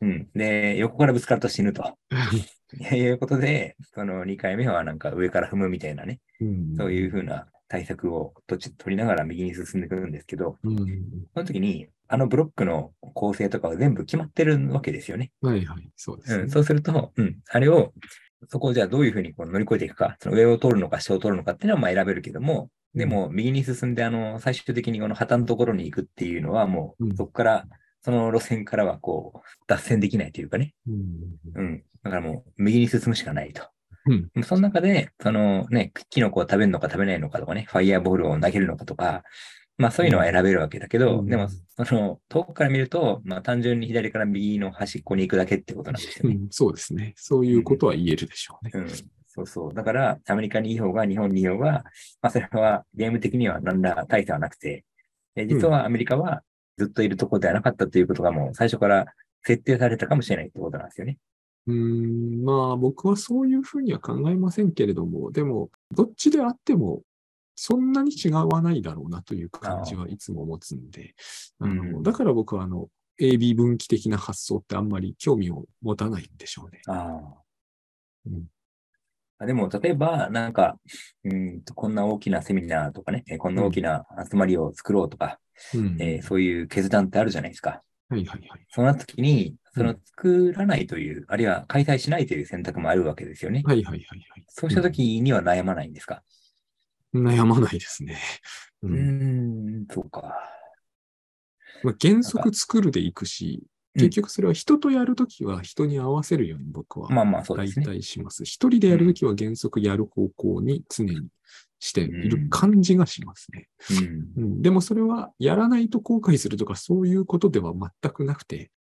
[0.01, 0.29] うん。
[0.35, 1.97] で、横からぶつかると死ぬと。
[2.95, 10.77] いうことで、その2回目はなんか上から踏むみたいなね、うんそういうふうな対策を取りながら右に進んでくるんですけど、うん
[11.33, 15.31] その時に、あのブロックの構成とかは全部決まってるわけですよね。
[15.41, 15.89] はいはい。
[15.95, 16.49] そうですねうん、。
[16.49, 17.93] そうすると、うん、あれを、
[18.49, 27.65] そこをじゃあどういうふうにこう乗り越えていくか、その上を通るのか下を通るのかっていうのはまあ選べるけども、でも右に進んで、あの、最終的にこの旗のところに行くっていうのはもうそこから、
[28.01, 30.73] その路線からはこう、脱線できないというかね。
[30.87, 31.01] うん
[31.55, 31.83] うん。
[32.03, 33.63] だからもう、右に進むしかないと。
[34.05, 39.23] うんその中で、そのね、キノコを食べるのか食べないのかとかね、ファイヤーボールを投げるのかとか、
[39.77, 46.35] まあそういうのは選べるわけだけど、うんでも、その、遠くから見ると、まあ単純に左から右の端っこに行くだけってことなんですよね。
[46.35, 47.13] うんそうですね。
[47.17, 48.71] そういうことは言えるでしょうね。
[48.73, 48.89] うん。
[49.27, 49.73] そうそう。
[49.73, 51.83] だから、アメリカにいい方が日本にいい方が、
[52.21, 54.85] まあそれはゲーム的には何ら大差はなくて、
[55.35, 56.43] で実はアメリカは
[56.77, 59.05] ずっといるところではなかったということがもう最初から
[59.43, 61.17] 設定されたかもしれないってことなんですよね。
[61.67, 67.01] うーん、まあ僕はそういうふうには考えませんけれども、でも、どっちであっても、
[67.55, 71.15] そんなに違わないだろうなという感じはいつも持つんで、
[71.59, 72.87] あうんのだから僕はあの、
[73.19, 76.81] AB 分岐的な発想ってあんまり興味を持たないんでしょうね。
[76.87, 77.41] ああ。
[78.27, 78.43] うん
[79.39, 80.77] あでも、例えば、なんか、
[81.23, 85.39] うんと、こんな大きなセミナーとかね、えこんな大きな集まりを作ろうとか、
[85.73, 87.81] うんえーそういう決断ってあるじゃないですか。
[88.09, 88.65] はいはいはい。
[88.69, 93.63] そうな時に、その作らないという、あるいは開催しないという選択もあるわけですよね。
[93.65, 94.45] はいはいはいはい。
[94.49, 96.23] そうした時には悩まないんですか、
[97.13, 98.17] 悩まないですね。
[98.81, 100.33] うんん、そうか。
[101.83, 107.09] まあ、原則作るでいくし、うん結局それは人とやるときは人に合わせるように僕は
[107.47, 107.71] 大。
[107.71, 108.43] 体します。
[108.43, 111.27] 一人でやるときは原則やる方向に常に
[111.79, 113.67] している感じがしますね。
[114.35, 114.45] うん。
[114.45, 118.71] うん、でもそれはやらないと後悔するとかそういうことでは全くなくて、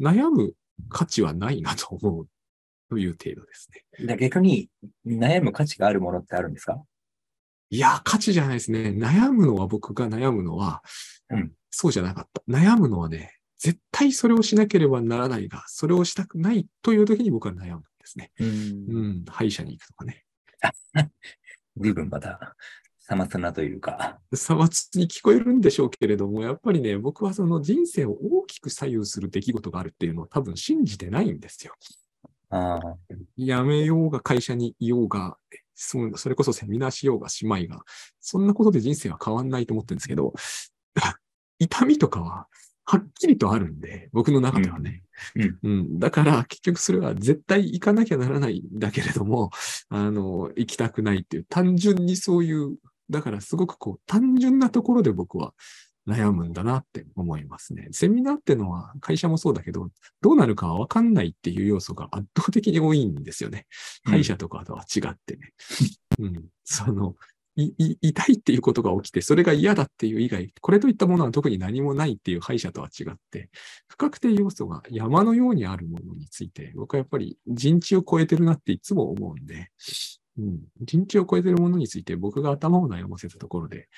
[0.00, 0.54] 悩む
[0.88, 2.26] 価値はないなと思う
[2.90, 3.68] という程度です
[4.00, 4.06] ね。
[4.06, 4.68] で逆に、
[5.06, 6.82] 悩む価値があるものってあるんですか？
[7.70, 8.94] いや、価値じゃないですね。
[8.96, 10.82] 悩むのは僕が悩むのは、
[11.30, 12.42] うんそうじゃなかった。
[12.48, 18.32] 悩むのはね、絶対それをしなければならないが、それをしたくないという時に僕は悩むんですね。
[18.40, 18.50] うんう
[19.08, 20.24] ん、歯医者に行くとかね。
[21.76, 22.56] 随分また、
[22.98, 24.18] さまつなというか。
[24.34, 31.74] 差別に聞こえるんでしょうけれども、やっぱりね、僕はその人生を大きく左右する出来事があるっていうのを多分信じてないんですよ。
[32.48, 32.96] ああ、
[33.36, 35.36] 辞めようが会社にいようが、
[35.76, 37.82] そそれこそセミナーしようがしまいが、
[38.20, 40.32] そんなことで人生は変わんないと思ってるんですけど、
[41.60, 42.48] 痛みとかは
[42.84, 45.02] はっきりとあるんで、僕の中ではね。
[45.34, 45.58] うん。
[45.62, 45.98] うん。
[45.98, 49.50] だから結局それは絶対行かなきゃならないんだけれども、
[49.88, 52.76] あの、行きたくないっていう、単純にそういう、
[53.10, 55.52] だからすごくこう、単純なところで僕は
[56.08, 57.88] 悩むんだなって思いますね。
[57.90, 59.88] セミナーってのは会社もそうだけど、
[60.20, 63.66] どうなるかはわかんないっていう要素が圧倒的に多いんですよね。
[64.06, 65.52] うん会社とかとは違ってね。
[66.18, 66.44] うん。
[66.64, 67.16] その、
[67.56, 73.50] 痛いっていうことが起きて、それが嫌だっていう以外、これといったものは特に何もないっていう歯医者とは違って、
[73.88, 79.70] 不確定要素が山のようにあるものについて、僕はやっぱり人知を超えてるなっていつも思うんで、
[80.38, 80.60] うん。
[80.82, 83.88] 人知を超えてるものについて僕が頭を悩ませたところで、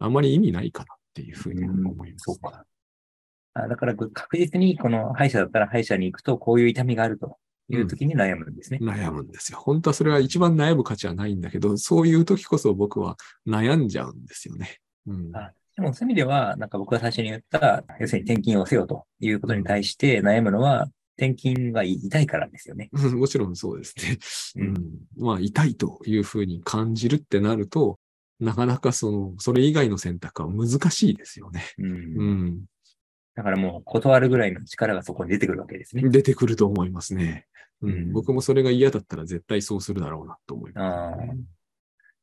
[0.00, 2.64] あまり意味ないかなっていうふうに思います、そうか。
[3.54, 8.78] あだから確実にこの歯医者だったら歯医者に行くとこういう痛みがあるという時に悩むんですね。
[8.80, 9.58] 悩むんですよ。
[9.58, 14.78] 本当はそれは一番悩む価値はないんだけど、そういう時こそ僕は悩んじゃうんですよね。
[15.06, 15.36] うん。
[15.36, 22.88] あでもそういう意味では、なんか僕が最初に言った、要するに転勤をせよということに対して悩むのは、転勤が痛いからですよね。
[22.92, 23.94] うんもちろんそうです
[24.56, 24.64] ね。
[24.64, 24.76] ううんん。
[25.16, 27.98] まあ、痛いというふうに感じるってなると、
[28.40, 31.62] なかなかその、それ以外の選択は難しいですよね。
[31.78, 31.94] うんう
[32.50, 32.64] ん。
[33.34, 36.08] だからもう断るぐらいの力がそこに出てくるわけですね。
[36.08, 37.46] 出てくると思いますね。
[37.82, 37.90] うん。
[37.90, 41.36] うん僕もそれが嫌だったら絶対そうするだろうなと思いあます、あね。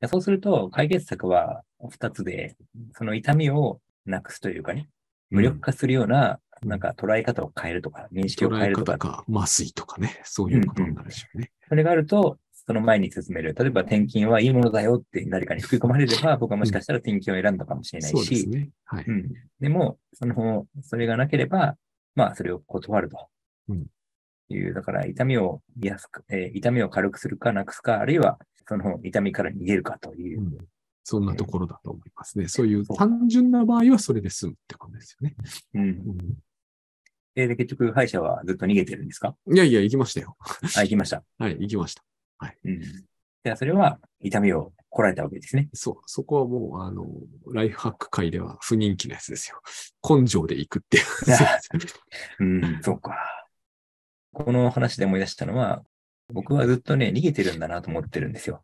[0.08, 2.56] そうすると、解決策は二つで、
[2.94, 4.90] その痛みをなくすというかね、
[5.30, 11.52] 無力化するような、うんなんか捉え方を変えるとか、認識を捉え変えるとか方、か、麻酔とかね、そういうことになるでしょうね。
[11.68, 13.54] それがあると、その前に進める。
[13.54, 18.70] 例えば転勤はいいものだよって誰かに吹き込まれれば、僕はもしかしたら転勤を選んだかもしれないそうですし、ね。
[18.86, 19.06] はい。
[19.08, 19.34] うん。
[19.60, 21.78] でも、その、それがなければ、
[22.16, 23.28] まあ、それを断ると。
[23.70, 23.86] うん
[24.48, 30.44] いう、だから、痛みを安く、えー痛みを軽くするかなくすか、あるいは、その痛みから逃げるかというう。
[30.44, 30.58] ん
[31.04, 32.48] そんなところだと思いますね。
[32.48, 35.36] そういう単純な場合はそれで済むってことですよね。
[35.76, 35.82] うん。
[35.82, 36.18] うん
[37.36, 39.36] で、で結局、歯医者はずっと逃げてるんですか？
[39.52, 40.38] いやいや、行きましたよ。
[40.78, 41.24] あ、行きました。
[41.38, 42.04] はい、行きました。
[42.64, 42.82] うん。
[43.44, 45.70] では、それは、痛みをこらえたわけですね。
[45.74, 47.06] そう、そこはもう、あの、
[47.54, 49.62] ライフハック界では不人気なやつですよ。
[50.08, 51.04] 根性で行くっていう。
[52.40, 53.16] うん、そうか。
[54.34, 55.84] この話で思い出したのは、
[56.34, 58.64] 僕はずっとね、逃げてるんだなと思ってるんですよ。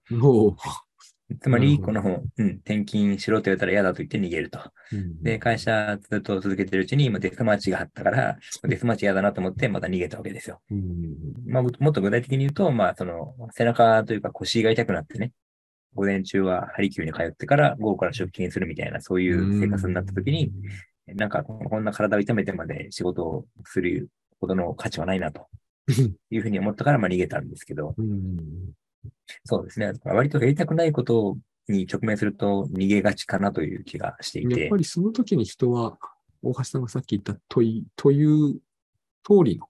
[1.31, 4.59] もつまり、なこの本、うん、転勤しろと言われたら嫌だと言って逃げると。
[4.91, 5.23] う、うん。
[5.23, 10.61] で、会社ずっと続けてるうちに、今デスマーチがあったから、デスマーチ嫌だなと思って、また逃げたわけですよ。
[10.69, 11.15] うん
[11.47, 15.31] まあ、ももっと具体的に言うと、まあ、その、背中というか腰が痛くなってね、
[15.93, 20.51] 午前中はハリキューに通ってから午後から出勤するみたいな、そういう生活になった時に、、
[21.07, 25.47] なんかこんな体を痛めてまで仕事をするほどの価値はないなと
[26.29, 28.71] いうふうに思ったから、まあ逃げたんですけど、うん
[29.45, 29.93] そうですね。
[30.03, 31.37] 割とやりたくないこと
[31.67, 34.77] に直面すると逃げがちかなという気がしていてやっぱ。
[34.77, 35.97] りその時に人は、
[36.43, 38.59] 大橋さんがさっき言ったといという
[39.23, 39.67] 通りの、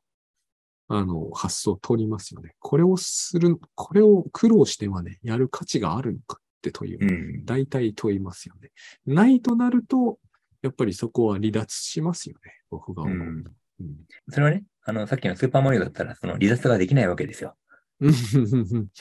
[0.87, 2.55] あの、発想を取りますよね。
[2.59, 7.05] これをする、これを苦労してまでやる価値があるのかって問い、う
[7.41, 7.45] ん。
[7.45, 8.71] 大体問いますよね。
[9.05, 10.17] ないとなると、
[10.61, 12.53] やっぱりそこは離脱しますよね。
[12.69, 13.17] 僕が思う。
[13.17, 13.95] うんうん
[14.29, 17.55] それはね、あの、さっきのスーパーマリオだったら、その離脱ができないわけですよ。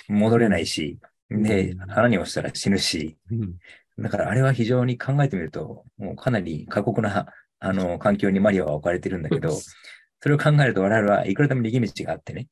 [0.08, 0.98] 戻れないし、
[1.30, 1.90] でう、ん。
[1.92, 3.54] 穴に落ちたら死ぬし、うん。
[4.02, 7.26] だからあれは非常に考えてみると、もうかなり過酷な、
[7.58, 9.50] あの、環境にマリオは置かれてるんだけど、
[10.22, 12.48] それを考えると我々はいくらでも逃げ道があってね、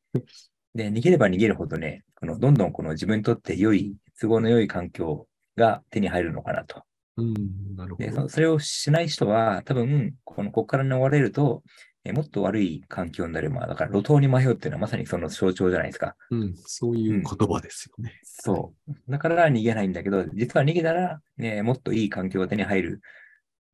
[0.74, 6.82] で、逃げれば逃げるほどね、このどんどんこの自分にとって良い、都合の良い環境が手に入るのかなと。
[7.16, 7.34] うん、
[7.76, 8.22] なるほで、ど。
[8.22, 11.62] そそれをしない人は、多分、この、ここから逃れると、
[12.08, 13.50] えもっと悪い環境になる。
[13.50, 16.16] まあ、だから路頭に迷うっていうのはまさにその象徴じゃないですか。
[16.30, 18.18] うん、そういう言葉ですよね。
[18.24, 18.92] そう。
[19.10, 23.00] だから逃げないんだけど、実は逃げたら、ね、もっといい環境が手に入る。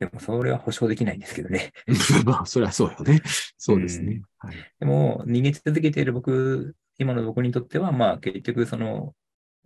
[0.00, 1.72] でも、それは保証できないんですけどね。
[2.26, 3.22] まあ、それはそうよね。
[3.56, 4.22] そうですね。
[4.38, 4.54] はい。
[4.80, 9.14] でも、逃げ続けている僕、今の僕にとっては、まあ、結局、その、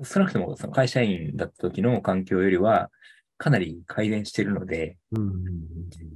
[0.05, 2.91] 少なくともその会社員だった時の環境よりは、
[3.39, 5.23] かなり改善しているので、うん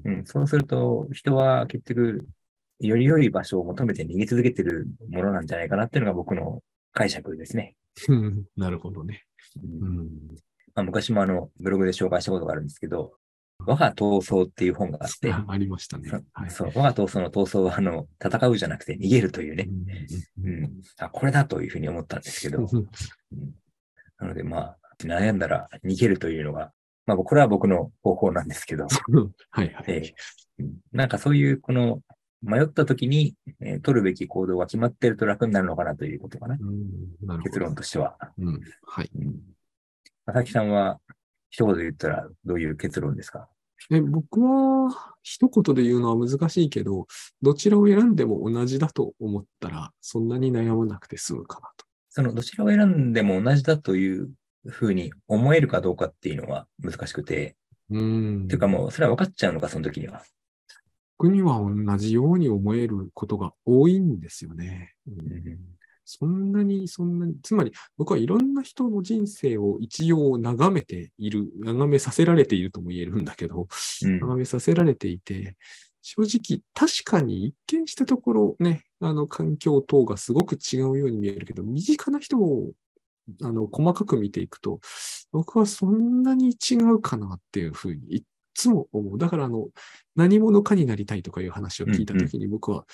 [0.04, 2.26] うんうん、そうすると、人は結局、
[2.86, 7.76] より良い場所を求めて逃げ続けているものなんじゃないかなっていうのが僕の解釈ですね。
[8.08, 9.24] うん、なるほどね。
[9.62, 10.08] うんうん。
[10.74, 13.12] まあ、昔もあの、ブログで紹介したことがあるんですけど、
[13.66, 16.10] 我が闘争っていう本があって、あ ありましたね。
[16.32, 16.50] はい。
[16.50, 19.68] そう、我が闘争の闘争は、あの、戦うじゃなくて逃げるというね、
[20.42, 23.54] ううんん、あ、これだというふうに思ったんですけど、 うんうん
[24.18, 26.72] なので、まあ、悩んだら逃げるというのが、
[27.06, 28.86] まあ、これは僕の方法なんですけど、
[29.50, 29.84] はいはい。
[29.88, 30.12] えー
[30.58, 32.02] うんなんかそういう、この、
[32.42, 36.58] 迷った時に、えー取るべき行動が決まってると楽になるのかなということかな。
[36.60, 37.66] うんな結ど。
[37.66, 38.16] 論としては。
[38.38, 38.60] うん。
[38.86, 39.10] はい。
[39.14, 39.40] うん。
[40.26, 41.00] 佐々木さんは、
[41.50, 43.48] 一言で言ったらどういう結論ですか？
[43.90, 47.06] え僕は、一言で言うのは難しいけど、
[47.42, 51.84] どちらを選んでも同じだと思ったら、そんなに悩まなくて済むかなと。
[52.08, 54.30] その、どちらを選んでも同じだという
[54.68, 57.56] ふうに思えるかどうかっていうのは難しくて、
[57.90, 58.44] うん。
[58.44, 60.22] っていうかもう、それは分かっちゃうのか、その時には。
[61.22, 64.92] 僕には同じように思えることが多いんですよね。
[65.06, 65.58] うん
[66.04, 73.68] そんなに、そんなに、つまり僕はいろんな人の人生を一応眺めている、眺めさせられているとも言えるんだけど、
[74.02, 74.18] うん。
[74.18, 75.56] 眺めさせられていて、
[76.02, 82.72] 正直確かに一見したところね、あの環境等がすごく違うように見えるけど、身近な人を
[83.40, 84.80] あの細かく見ていくと、
[85.30, 88.22] 僕はそんなに違うかなっていうふうにいっ
[88.54, 89.18] つも思う。
[89.18, 89.68] だからあの、
[90.16, 92.84] 何者かになりたいとかいう話を聞いたときに僕は、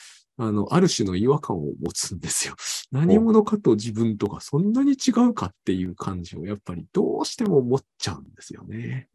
[0.40, 2.54] あの、ある種の違和感を持つんですよ。
[2.92, 9.08] 何者かと自分とかそんなに違うかっていう感じをやっぱりどうしても持っちゃうんですよね。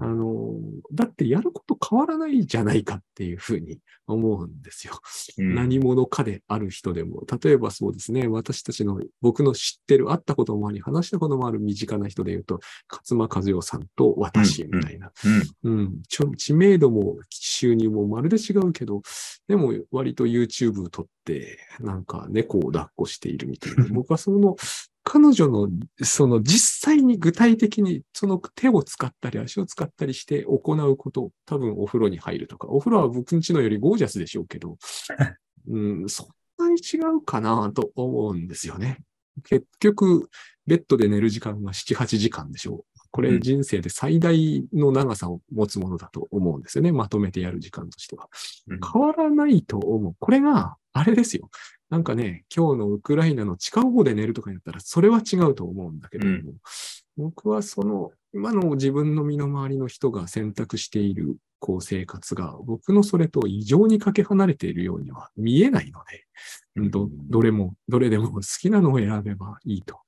[0.00, 0.58] あの、
[0.92, 4.94] だってやること変わらないじゃないかっていうふうに思うんですよ。
[5.38, 15.12] うん何者かである人でも、例えばそうですね、私たちの、僕の知ってる、会ったこともあり、話したこともある身近な人で言うと、勝間和代さんと私みたいな。
[15.64, 15.78] うん。
[15.78, 19.02] うん、ちょ知名度も収入もまるで違うけど、
[19.48, 23.84] でも割と YouTube 撮って、なんか猫を抱っこしているみたいな。
[23.92, 24.56] 僕はその、
[25.02, 25.68] 彼女の、
[26.02, 34.78] その実際に具体的にその手を使ったり足を使ったりして行うこと、多分お風呂に入るとか、お風呂は僕んちのよりゴージャスでしょうけど、
[35.68, 36.28] うん、そん
[36.58, 39.02] なに違うかなと思うんですよね。
[39.42, 40.30] 結局、
[40.66, 42.93] ベッドで寝る時間が7、8時間でしょう。
[43.14, 46.90] これうん人生で最大の長さを持つものだと思うんですよね。
[46.90, 48.28] まとめてやる時間としては。
[48.66, 50.16] うん変わらないと思う。
[50.18, 51.48] これが、あれですよ。
[51.90, 56.54] なんかね、今日のウクライナの地下壕で寝るとかやったら、それは違うと思うんだけども、うん
[57.16, 66.24] 僕はその、今の自分の身の回りの人が選択している、こう、生活が、僕のそれと異常にかけ離れているようには見えないので、
[66.74, 70.00] うんど、どれも、どれでも好きなのを選べばいいと。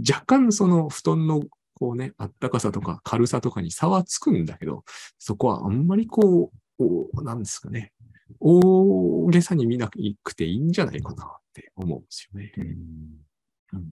[0.00, 4.84] 若干その布団のこうね、あったかさとか軽さとかに差はつくんだけど、
[5.18, 7.92] そこはあんまりこう、なんですかね、
[8.40, 12.52] 大げさに見なくていいんじゃないかなって思うんですよね。
[12.56, 13.90] うん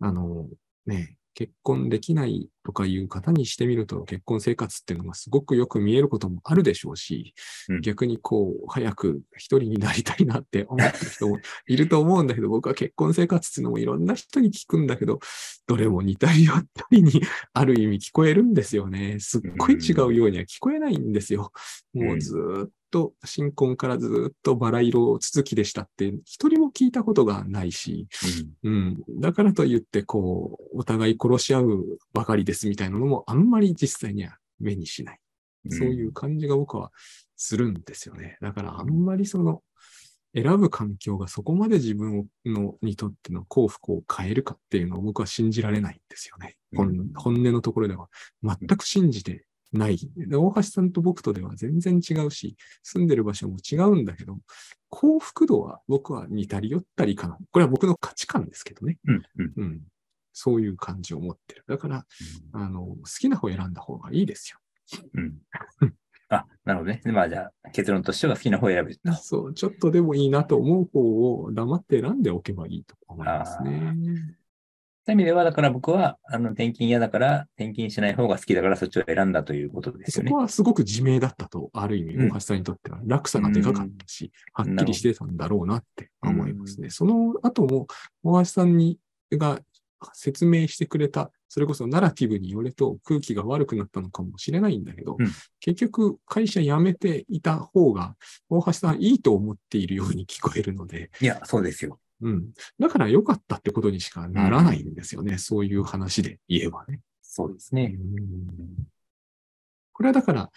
[0.00, 0.48] あの、
[0.86, 7.32] ね、結婚できないとかいう方にしてみると、結婚生活っていうのがすごくよく見えることもあるでしょうし、
[7.68, 15.20] うん逆にこう、早く一人になりたいなって思ってる人もいると思うんだけど、僕は結婚生活っていうのもいろんな人に聞くんだけど、
[15.68, 17.22] どれも似たり寄ったりに
[17.52, 19.20] ある意味聞こえるんですよね。
[19.20, 21.52] すっごい違うようには聞こえないんですよ。
[21.94, 28.06] もうずーっと、新婚からずーっとバラ色続きでしたって、一人も聞いたことがないし、
[28.62, 29.02] うん。
[29.20, 35.20] だからといって、こう、お互い殺し合うばかりですみたいなのもあんまり実際には目にしない。
[35.70, 36.90] そういう感じが僕は
[37.36, 38.38] するんですよね。
[38.40, 39.62] だからあんまりその、
[40.34, 46.56] 選ぶ環境がそこまで自分のにとっての幸福を変えるかっていうのを僕は信じられないんですよね。
[46.76, 48.08] 本うん本音のところでは
[48.42, 49.98] 全く信じてない。
[50.16, 54.38] で大橋さんと僕とでは全然違うし、住んでる場所も違うんだけど、
[54.88, 57.38] 幸福度は僕は似たり寄ったりかな。
[57.50, 58.98] これは僕の価値観ですけどね。
[59.06, 59.22] うん。
[59.38, 59.52] うん。
[59.56, 59.80] うん。
[60.32, 61.64] そういう感じを持ってる。
[61.66, 62.06] だから、
[62.52, 64.58] あの、好きな方を選んだ方がいいですよ。
[65.14, 65.38] うん。
[66.30, 67.00] あ、なるほどね。
[67.06, 69.12] まあじゃあ、結論としては好きな方を選ぶと。
[69.14, 73.94] そう、ちょっとでもいいなと思う方を黙って選んでおけばいいと思いますね。
[75.08, 80.28] そういう意味では、だから僕は、あの、転勤嫌だから、転勤しない方が好きだから、そっちを選んだということですよね。
[80.28, 86.90] そこはすごく自明だったと、ある意味、うん大橋さんにとっては落差がでかかったし、はっきりしてたんだろうなって思いますね。
[86.90, 87.86] その後も、
[88.22, 88.98] 大橋さんに、
[89.32, 89.60] が
[90.12, 95.26] 説明してくれた、それこそナラティブによると空気が悪くなったのかもしれないんだけど、うん
[95.60, 98.14] 結局会社辞めていた方が、
[98.50, 101.98] 大橋さんいいと思っているように聞こえるので、いや、そうですよ。
[102.20, 102.50] うん。
[102.78, 105.38] だから良かったってことにしかならないんですよね。
[105.38, 107.00] そういう話で言えばね。
[107.22, 107.96] そうですね。
[109.92, 110.50] これはだから、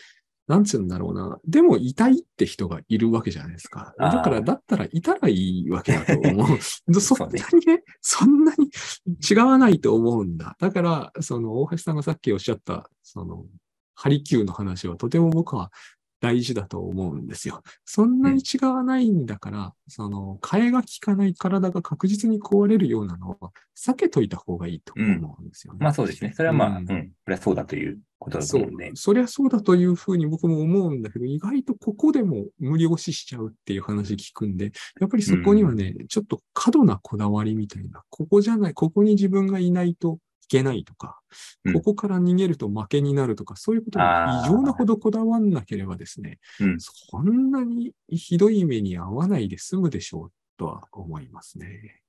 [0.48, 1.40] なんつうんだろうな。
[1.48, 3.94] でも、いたいって人がいるわけじゃないですか。
[3.98, 6.58] だから、だったらいたらいいわけだと思う。
[7.00, 8.70] そんなにね、そんなに
[9.30, 10.58] 違わないと思うんだ。
[10.60, 13.46] だから、その、大橋さんがさっきおっしゃった、その、
[13.96, 15.72] ハリキューの話はとても僕は
[16.22, 17.64] 大事だと思うんですよ。
[17.84, 25.80] そんなに違わないんだから、その、替えが効かない体が確実に壊れるようなのは、避けといた方がいいと思うんですよね。
[25.82, 26.34] まあそうですね。
[26.36, 26.96] それはまあ、ううんん、こ
[27.26, 28.92] れはそうだということだとそう思うんで。。
[28.94, 41.20] そりゃそうだというふうに僕も思うんだけど、意外とここでも無理押ししちゃうっていう話聞くんで、やっぱりそこにはね、ちょっと過度なこだわりみたいな、ここじゃない、ここに自分がいないといけないとか、
[41.64, 41.74] うん。
[41.74, 46.78] ここから逃げると負けになるとか、そういうことに異常なほどこだわんなければですね、うん。
[46.80, 52.02] そんなにひどい目に遭わないで済むでしょうとは思いますね。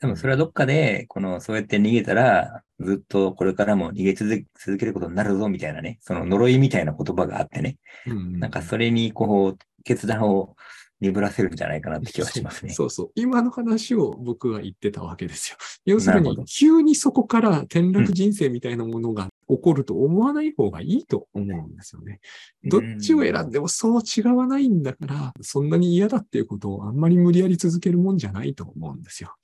[0.00, 8.38] 多分それはどっかで、この、そうやって逃げたら、ずっとこれからも逃げ続け続けることになるぞ、みたいなね、その呪いみたいな言葉があってね、うん。
[8.38, 10.54] なんかそれに、こう、決断を
[11.00, 12.72] 鈍らせるんじゃないかなって気はしますね。
[12.72, 13.10] そうそう。
[13.14, 15.56] 今の話を僕は言ってたわけですよ。
[15.84, 22.20] 要するに急にそこから転落人生みたいなものが起こると思わない方がいいと思うんですよね。
[22.64, 29.34] どっちを選んでもそう違わないんだから、そんなに嫌だっていうことをあんまり無理やり続けるもんじゃないと思うんですよ。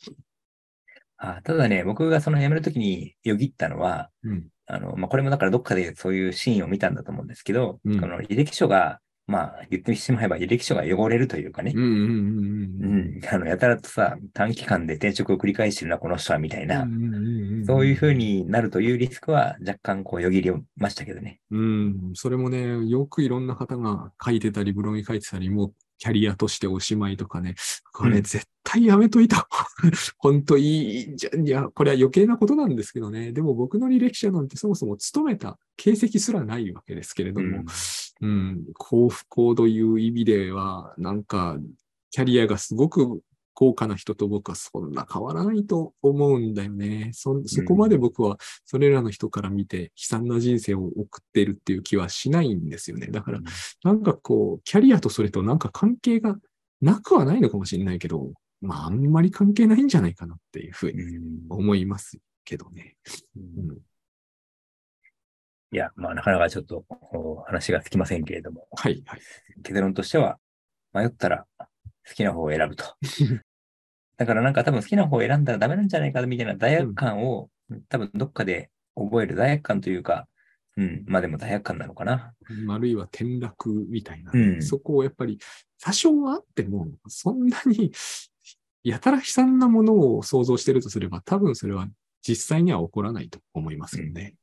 [1.16, 4.48] あただね、僕がその辞めるときによぎったのは、うん。
[4.66, 13.20] あの、まあ、これもだからどっかでそういうシーンを見たんだと思うんですけど、うんこの履歴書が、まあ、言ってしまえば履歴書が汚れるというかねうん、うんうんううん。
[13.20, 17.18] ん、あの、やたらとさ、短期間で転職を繰り返してるな、この人は、みたいな、うんうんう
[17.59, 18.14] んんそういう風。
[18.14, 21.41] になるというリスクは若干こうよぎりましたけどね。
[21.51, 22.11] うん。
[22.14, 27.55] それもね、よくいろんな方が書いてたり、ブログに書いてたり、もうキャリアとしておしまいとかね、
[27.92, 29.49] これうん絶対やめといた。
[30.18, 31.47] 本当いいじゃん。
[31.47, 33.32] いや、これは余計なことなんですけどね。
[33.32, 37.66] でも僕の履歴書なんてそもそも勤めた形跡すらないわけですけれども、うん
[38.20, 41.59] うん、幸福行という意味では、なんか、
[42.11, 43.20] キャリアがすごく
[43.55, 47.11] 高価な人と僕はそんな変わらないと思うんだよね。
[47.12, 53.07] そ、そこまで僕はそれらの人から見て悲惨な人生を送っているっていう気はしないんですよね。
[53.07, 53.40] だから、
[53.84, 56.36] なんかこう、キャリアとそれとなんか関係が
[56.80, 62.96] なくはないのかもしれないけど、まあ、あんまり関係ないんじゃないかなっていうふうにうん思いますけどね。
[63.36, 63.78] うんうん
[65.72, 66.84] いや、まあ、なかなかちょっと
[67.46, 69.20] 話がつきませんけれども、はい、はい。
[69.64, 70.38] 結論としては、
[70.92, 71.46] 迷ったら
[72.07, 72.84] 好きな方を選ぶと。
[74.16, 77.50] だからなんか多分好きな方を選んだらダメなんじゃないかみたいな罪悪感を、
[77.88, 80.28] 多分どっかで覚える罪悪感というか、
[80.76, 82.34] うん、まあでも罪悪感なのかな。
[82.68, 85.38] あるいは転落みたいな、うんそこをやっぱり
[85.80, 87.92] 多少はあっても、そんなに
[88.82, 91.88] やたら悲惨なものを想像してるとすれば、多分それは
[92.26, 94.34] 実際には起こらないと思いますよね。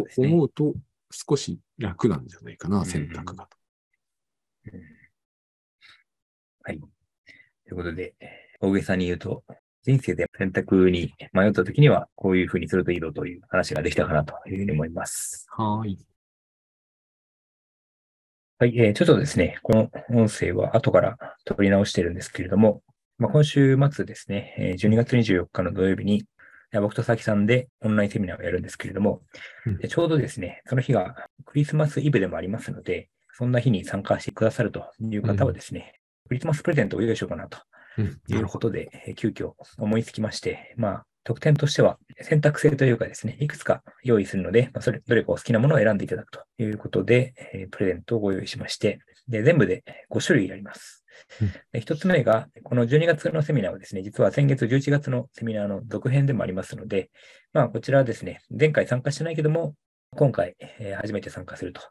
[0.00, 0.74] うですね思うと、
[1.10, 3.48] 少し楽なんじゃないかな、ん選択が。
[4.64, 4.72] はい。
[4.72, 4.78] と
[7.70, 8.14] いうことで、
[8.60, 9.44] 大げさに言うと、
[9.82, 15.46] 人生で選択に迷った時には、こういうふうにするといいぞという話ができたかなというふうに思います。
[15.50, 15.98] はーい。
[18.60, 22.82] はい、えーちょっとですね、この音声は後から取り直してるんですけれども、
[23.16, 26.24] まあ、今週末ですね、えー12月24日の土曜日に、
[26.72, 29.22] 僕と佐々木さんでオンラインセミナーをやるんですけれども、
[29.64, 35.97] うんでちょうどですね、その日がクリスマスイブでもありますので、そんな日に参加してくださるという方はですね、
[36.28, 37.58] クリスマスプレゼントを用意しようかなと
[38.28, 38.36] い。
[38.36, 51.04] うことで、えー急遽思いつきまして、まあ、特典としては選択制というかですね、いくつか用意するので、まあ、それ、どれかお好きなものを選んでいただくということで、えープレゼントをご用意しまして、で、全部で5種類あります
[51.40, 51.52] うん。
[51.72, 57.10] で一つ目が、この12月のセミナーはですね、実は先月11月のセミナーの続編でもありますので、
[57.52, 59.74] まあ、こちらはですね、前回参加してないけども、
[60.16, 61.82] 今回、えー初めて参加すると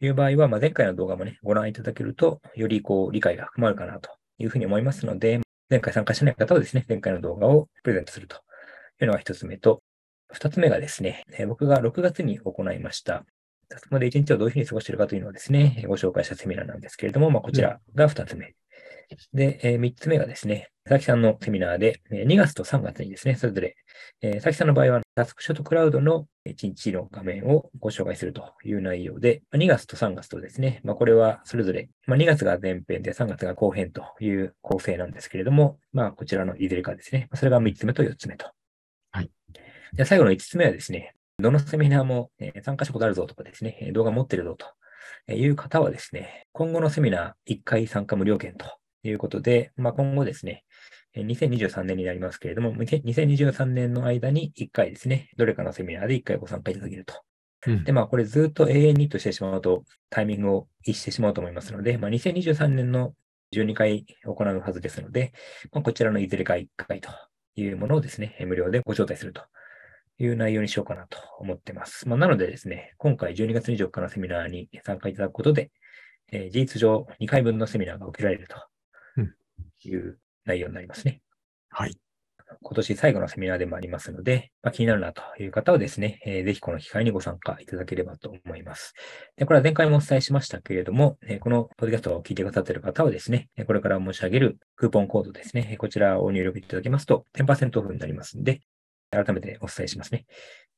[0.00, 8.36] いう場合は、まあ、前回の動画もね、ご覧いただけると、よりこう、理解が深まるかなというふうに思いますので、前回参加してない方はですね、前回の動画をプレゼントすると
[9.00, 9.82] いうのが一つ目と、
[10.32, 13.24] 二つ目がですね、僕が6月に行いました、
[13.70, 18.54] そこまで一日をどういうふうに過ごしているかというのをですね、ご紹介したセミナーなんですけれども、まあ、こちらが二つ目。
[19.32, 23.76] で、えー、3つ目がですね、佐々木さんのセミナーで、2月と3月にですね、それぞれ、
[24.22, 38.50] えー、佐々木さんの場合は、タスクショットクラウドの1日の画面をご紹介するという内容で、2月と3月とですね、まあ、これはそれぞれ、まあ、2月が前編で3月が後編という構成なんですけれども、まあ、こちらのいずれかですね、それが3つ目と4つ目と。
[39.10, 39.30] はい。
[39.94, 42.30] で最後の5つ目はですね、どのセミナーも
[42.62, 48.66] 参加したことあるぞとかですね、動画持ってるぞという方はですね、今後のセミナー1回参加無料券と
[49.08, 50.64] いうことで、まあ、今後ですね、
[51.16, 57.14] 2023年になりますけれども、2023年の間に1回ですね、どれかのセミナーで1回ご参加いただけると。
[57.66, 63.14] うん、で、まあ、これずっと永遠にとしてしまうと、タイミングを逸してしまうと思いますので、まあ、2023年の
[63.52, 65.32] 12回行うはずですので、
[65.72, 67.10] まあ、こちらのいずれか1回と
[67.56, 69.42] いうものをですね、無料でご招待すると
[70.18, 72.08] いう内容にしようかなと思ってます。
[72.08, 75.72] まあ、なのでですね、今回12月24日のセミナーに参加いただくことで、
[76.30, 78.56] えー、事実上2回分のセミナーが受けられると
[79.84, 81.20] いう内容になりますね。
[81.70, 81.96] はい。
[82.62, 88.94] 今年最後のセミナーでもありますので、まあ、気になるなという方はですね、えー、ぜひこの機会にご参加いただければと思います。
[89.36, 98.60] でこれは前回もお伝えしましたけれども、えー、このポッドキャストを聞いてくださっている方はですね、これから申し上げるクーポンコードですね、こちらを入力いただけますと10%オフになりますので、
[99.10, 100.26] 改めてお伝えしますね。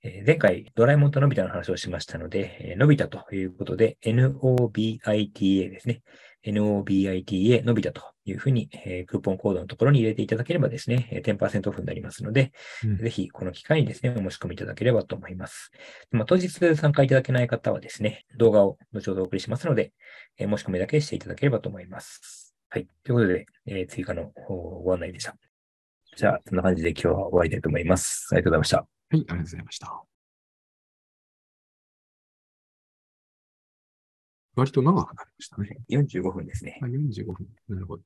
[0.03, 6.03] えー、前回、ドラえもんとのび太の話をしましたので、えー、のび太ということで、NOBITA ですね。
[6.47, 12.53] NOBITA のび太というふうに、えー、クーポンコードのところに入れていただければですね、10%オフになりますので、
[12.85, 15.71] うん、ぜひこの機会にですね、お申し込みいただければと思います。
[16.11, 19.93] まあ、当日参加いただけない方はですね、動画を後ほどお送りしますので、
[20.39, 22.55] えー、申し込みだけしていただければと思います。
[22.71, 22.87] はい。
[23.05, 25.37] ということで、えー、追加のご案内でした。
[26.17, 28.29] じゃあ、そんな感じで今日は終わりたいと思います。
[28.33, 28.77] ありがとうございました。
[28.79, 30.11] はい、ありがとうございました。
[34.57, 35.77] 割と長くなりましたね。
[35.91, 36.79] 45分ですね。
[36.83, 37.47] あ45分。
[37.69, 38.03] なるほど。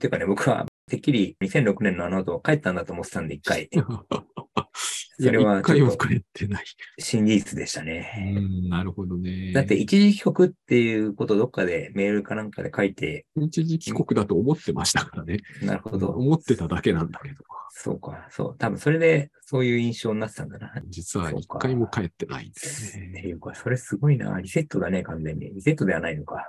[0.00, 3.68] ていうかね、僕はてっきり2006年のあの後帰ったんだと思ってたんで、一回。
[5.20, 5.60] それは。
[5.60, 6.64] 一回も帰ってない。
[6.98, 8.34] 真実でしたね。
[8.36, 9.52] うん、なるほどね。
[9.52, 13.26] だって一時帰国っていうことをどっかでメールかなんかで書いて。
[13.36, 15.38] 一時帰国だと思ってましたからね。
[15.62, 16.08] なるほど。
[16.08, 17.44] 思ってただけなんだけど。
[17.70, 18.58] そうか、そう。
[18.58, 20.72] 多分それでそういう印象になってたんだな。
[20.88, 23.12] 実は一回も帰ってないんですね。
[23.18, 24.40] っていうか、それすごいな。
[24.40, 25.54] リセットだね、完全に。
[25.54, 26.44] リセットではないのか。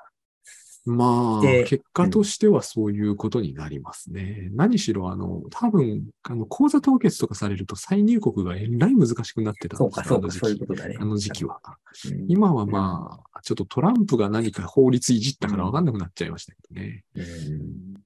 [0.86, 4.48] まあ、結果としてはそういうことになりますね。
[4.50, 10.98] うん、何しろ、あの、多分、あの、口座凍結とかされると再入国がえらい難しくなってたんですそうか、そうか、そういうことだね。
[11.00, 11.60] あの時期は。
[12.10, 17.04] うん、今はまあ、ちょっとトランプが何か法律いじったからわかんなくなっちゃいましたけどね。
[17.16, 18.02] うん